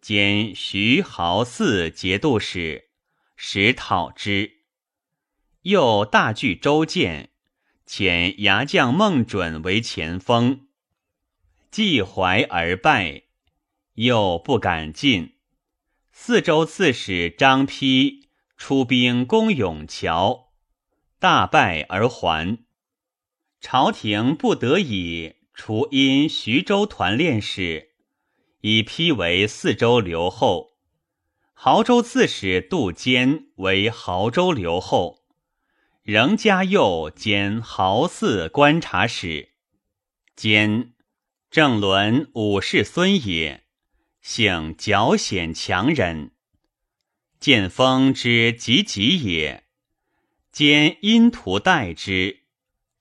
[0.00, 2.90] 兼徐豪四节度使，
[3.34, 4.58] 使讨之。
[5.62, 7.30] 又大据周建，
[7.86, 10.68] 遣牙将孟准为前锋，
[11.70, 13.22] 既怀而败，
[13.94, 15.36] 又不敢进。
[16.12, 20.52] 四州刺史张丕出兵攻永桥，
[21.18, 22.58] 大败而还。
[23.62, 27.90] 朝廷不得已，除因徐州团练使，
[28.60, 30.72] 以批为四州留后。
[31.56, 35.22] 亳州刺史杜坚为亳州留后，
[36.02, 39.50] 仍加右兼亳四观察使。
[40.34, 40.94] 兼
[41.48, 43.62] 正伦五世孙也。
[44.20, 46.32] 姓矫显强人，
[47.38, 49.64] 见风之急急也。
[50.50, 52.41] 兼因图待之，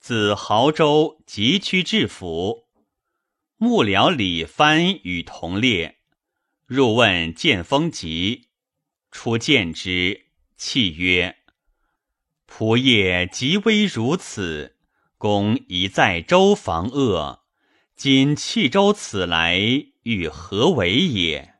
[0.01, 2.65] 自濠州急趋至府，
[3.57, 5.99] 幕僚李藩与同列，
[6.65, 8.47] 入问见风吉，
[9.11, 10.25] 初见之，
[10.57, 11.37] 泣曰
[12.49, 14.75] ：“仆业极危如此，
[15.19, 17.43] 公宜在州防恶，
[17.95, 19.59] 今弃州此来。”
[20.01, 21.57] 欲何为也？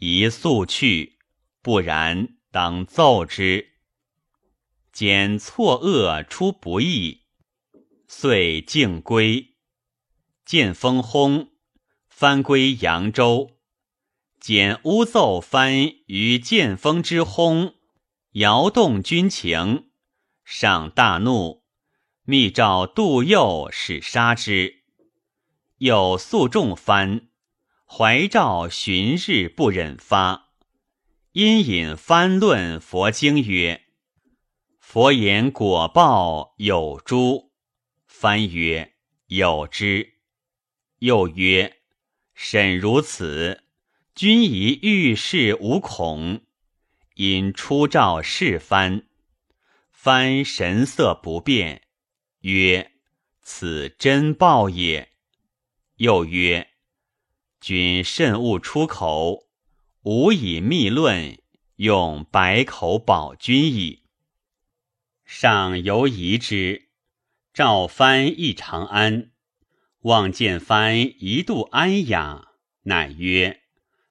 [0.00, 1.16] 宜速去，
[1.62, 3.78] 不然当奏之。
[4.92, 7.22] 兼错愕出不意，
[8.08, 9.54] 遂径归。
[10.44, 11.50] 见风轰，
[12.08, 13.58] 翻归扬州。
[14.40, 17.74] 简诬奏藩于见风之轰，
[18.32, 19.90] 摇动军情，
[20.42, 21.64] 上大怒，
[22.24, 24.84] 密诏杜佑使杀之。
[25.76, 27.28] 又诉众藩。
[27.90, 30.50] 怀诏旬日不忍发，
[31.32, 33.82] 因引翻论佛经曰
[34.78, 37.47] ：“佛言果报有诸？”
[38.20, 38.94] 翻曰
[39.30, 40.14] ：“有之。”
[40.98, 41.76] 又曰
[42.34, 43.62] ：“审如此，
[44.12, 46.42] 君宜遇事无恐。”
[47.14, 49.06] 因出照事翻，
[49.92, 51.82] 翻神色不变，
[52.40, 52.90] 曰
[53.40, 55.12] ：“此真报也。”
[55.98, 56.70] 又曰
[57.62, 59.46] ：“君慎勿出口。”
[60.02, 61.38] 吾以密论，
[61.76, 64.02] 用百口保君矣。
[65.24, 66.87] 上犹疑之，
[67.58, 69.32] 赵藩亦长安，
[70.02, 72.52] 望见藩一度安雅，
[72.82, 73.62] 乃曰：“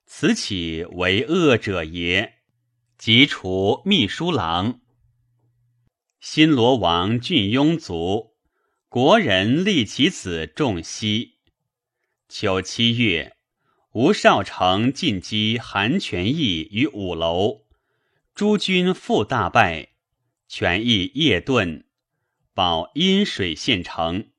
[0.05, 2.39] 此岂为恶者也？”
[2.99, 4.81] 即除秘书郎。
[6.19, 8.35] 新罗王郡庸卒，
[8.89, 11.35] 国人立其子仲熙。
[12.27, 13.37] 秋七月。
[13.93, 17.61] 吴少成进击韩全义于五楼，
[18.35, 19.91] 诸军复大败，
[20.49, 21.85] 全义夜遁，
[22.57, 24.31] 保阴水县城。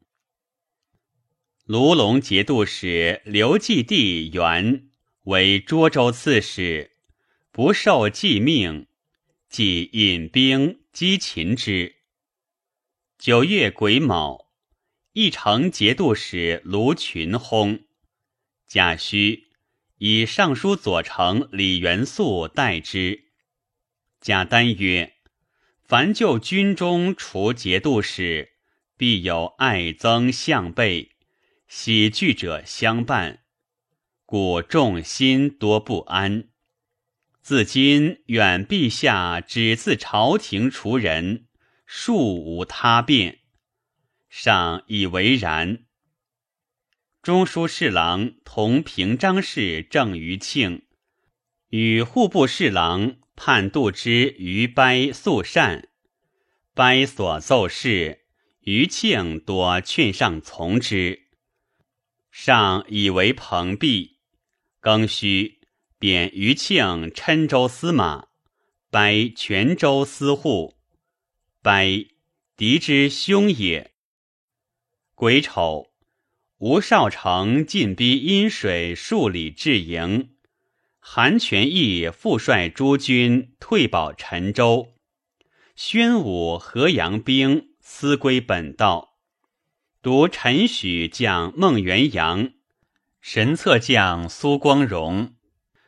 [1.67, 4.89] 卢龙节度使刘继帝元
[5.27, 6.97] 为涿州刺史，
[7.53, 8.89] 不受继命，
[9.49, 11.95] 即引兵击秦之。
[13.17, 14.51] 九月癸卯，
[15.13, 17.85] 义城节度使卢群薨，
[18.67, 19.45] 贾诩。
[19.99, 23.31] 以尚书左丞李元素代之。
[24.21, 25.15] 贾丹曰
[25.89, 28.51] ：“凡就军中除节度使，
[28.99, 31.13] 必有爱憎相背，
[31.67, 33.39] 喜惧者相伴，
[34.27, 36.51] 故众心多不安。
[37.41, 41.47] 自今远陛下只自朝廷除人，
[41.87, 43.39] 庶无他变，
[44.29, 45.87] 尚以为然。”
[47.25, 50.83] 中书侍郎同平章事郑余庆，
[51.71, 55.89] 与户部侍郎判度之于掰素善，
[56.75, 58.25] 掰所奏事，
[58.63, 61.29] 余庆多劝上从之。
[62.33, 64.19] 上以为朋毕，
[64.83, 65.61] 庚戌，
[66.01, 68.27] 贬余庆郴州司马，
[68.91, 70.75] 掰泉州司户。
[71.63, 72.07] 掰
[72.57, 73.93] 敌之兄也。
[75.15, 75.93] 癸丑。
[76.59, 80.31] 吴少成进逼阴水数里至营，
[81.11, 84.93] 韩全义复率诸军退保陈州。
[85.75, 89.17] 宣武、河阳兵思归本道，
[90.03, 92.51] 独陈许将孟元阳、
[93.23, 95.33] 神策将苏光荣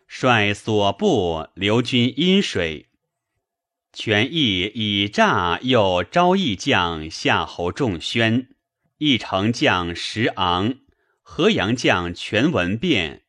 [0.07, 2.89] 率所部留军阴水。
[3.93, 8.49] 全义以诈诱昭义将夏侯仲宣。
[8.97, 10.77] 义城将石昂、
[11.21, 13.25] 河阳将全文变、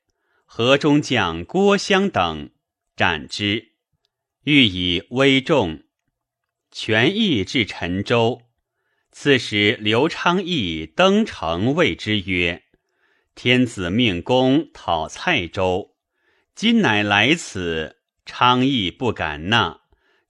[0.63, 2.51] 河中将郭襄等
[2.95, 3.71] 斩之，
[4.43, 5.81] 欲以威众。
[6.69, 8.43] 权义至陈州，
[9.11, 12.61] 此时刘昌义登城谓之曰
[13.33, 15.95] ：“天子命公讨蔡州，
[16.53, 19.81] 今乃来此，昌义不敢纳，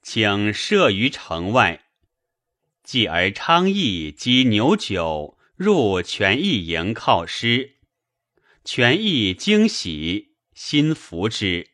[0.01, 1.87] 请设于城外。”
[2.85, 7.79] 继而昌邑积牛酒入权义营犒师，
[8.63, 11.71] 权义惊喜，心服之。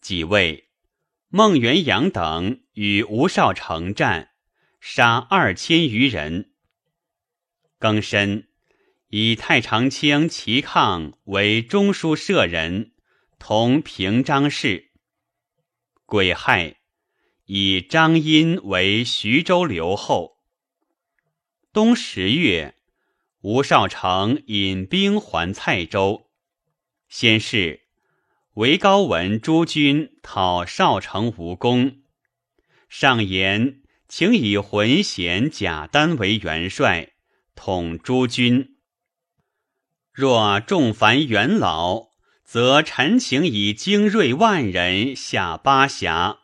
[0.00, 0.68] 几位
[1.28, 4.30] 孟元阳等与吴少成战，
[4.80, 6.52] 杀二千余人。
[7.78, 8.48] 庚申，
[9.08, 12.92] 以太常卿齐抗为中书舍人，
[13.38, 14.90] 同平章事。
[16.04, 16.76] 癸亥。
[17.48, 20.38] 以张殷为徐州留后。
[21.72, 22.74] 冬十月，
[23.46, 26.26] 吴少成引兵还蔡州。
[27.08, 27.82] 先是，
[28.54, 31.98] 韦高闻诸军讨少成无功，
[32.88, 37.12] 上言请以浑贤贾丹为元帅，
[37.54, 38.78] 统诸军。
[40.12, 42.08] 若众凡元老，
[42.42, 46.38] 则臣请以精锐万人下巴峡。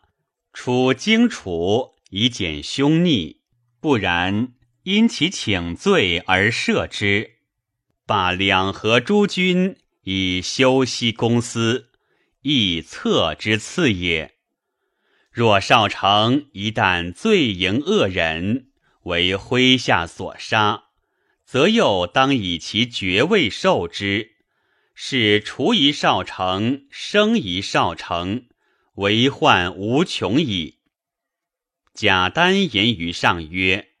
[0.53, 3.41] 出荆楚以减凶逆，
[3.81, 4.53] 不然
[4.83, 7.35] 因其请罪而赦之，
[8.05, 11.89] 罢两河诸军以修息公司，
[12.41, 14.35] 亦策之次也。
[15.31, 18.67] 若少成一旦罪营恶人，
[19.03, 20.83] 为麾下所杀，
[21.45, 24.35] 则又当以其爵位受之，
[24.93, 28.47] 是除一少成，生一少成。
[28.95, 30.79] 为患无穷矣。
[31.95, 33.92] 贾丹言于上曰：“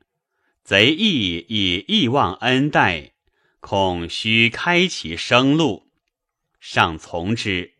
[0.63, 3.13] 贼亦以义忘恩待，
[3.59, 5.91] 恐须开其生路。”
[6.61, 7.73] 上从之。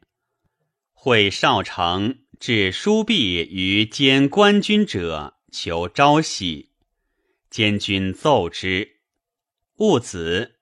[0.92, 6.72] 会少成至书毕于监官军者，求朝夕。
[7.50, 8.98] 监军奏之，
[9.76, 10.56] 戊子，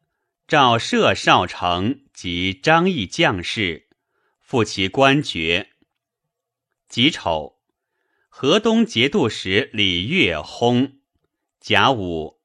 [0.48, 3.88] 召射少丞及张毅将士，
[4.40, 5.70] 复其官爵。
[6.88, 7.60] 己丑，
[8.28, 11.01] 河东节度使李岳薨。
[11.62, 12.40] 甲午，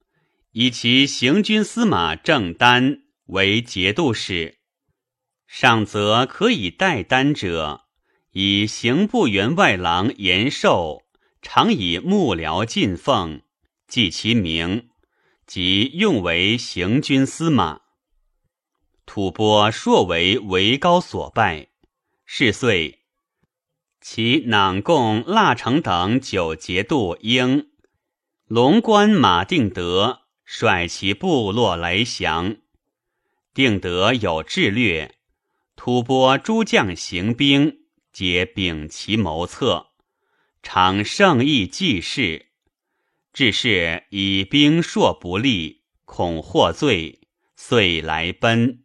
[0.53, 2.99] 以其行军司马郑丹
[3.29, 4.59] 为节度使。
[5.47, 7.87] 上则可以代丹者。
[8.33, 11.05] 以刑部员外郎延寿，
[11.41, 13.41] 常以幕僚进奉，
[13.89, 14.91] 记其名，
[15.47, 17.81] 即用为行军司马。
[19.07, 21.69] 吐蕃朔为韦高所败，
[22.27, 23.05] 是岁，
[24.03, 27.71] 其囊贡腊城等九节度应
[28.49, 32.59] 龙关马定德率其部落来降。
[33.53, 35.17] 定德有智略，
[35.75, 37.81] 吐蕃诸将行兵。
[38.13, 39.89] 皆秉其谋策，
[40.63, 42.47] 常胜意济事。
[43.33, 47.23] 至是以兵硕不利，恐获罪，
[47.57, 48.85] 遂来奔。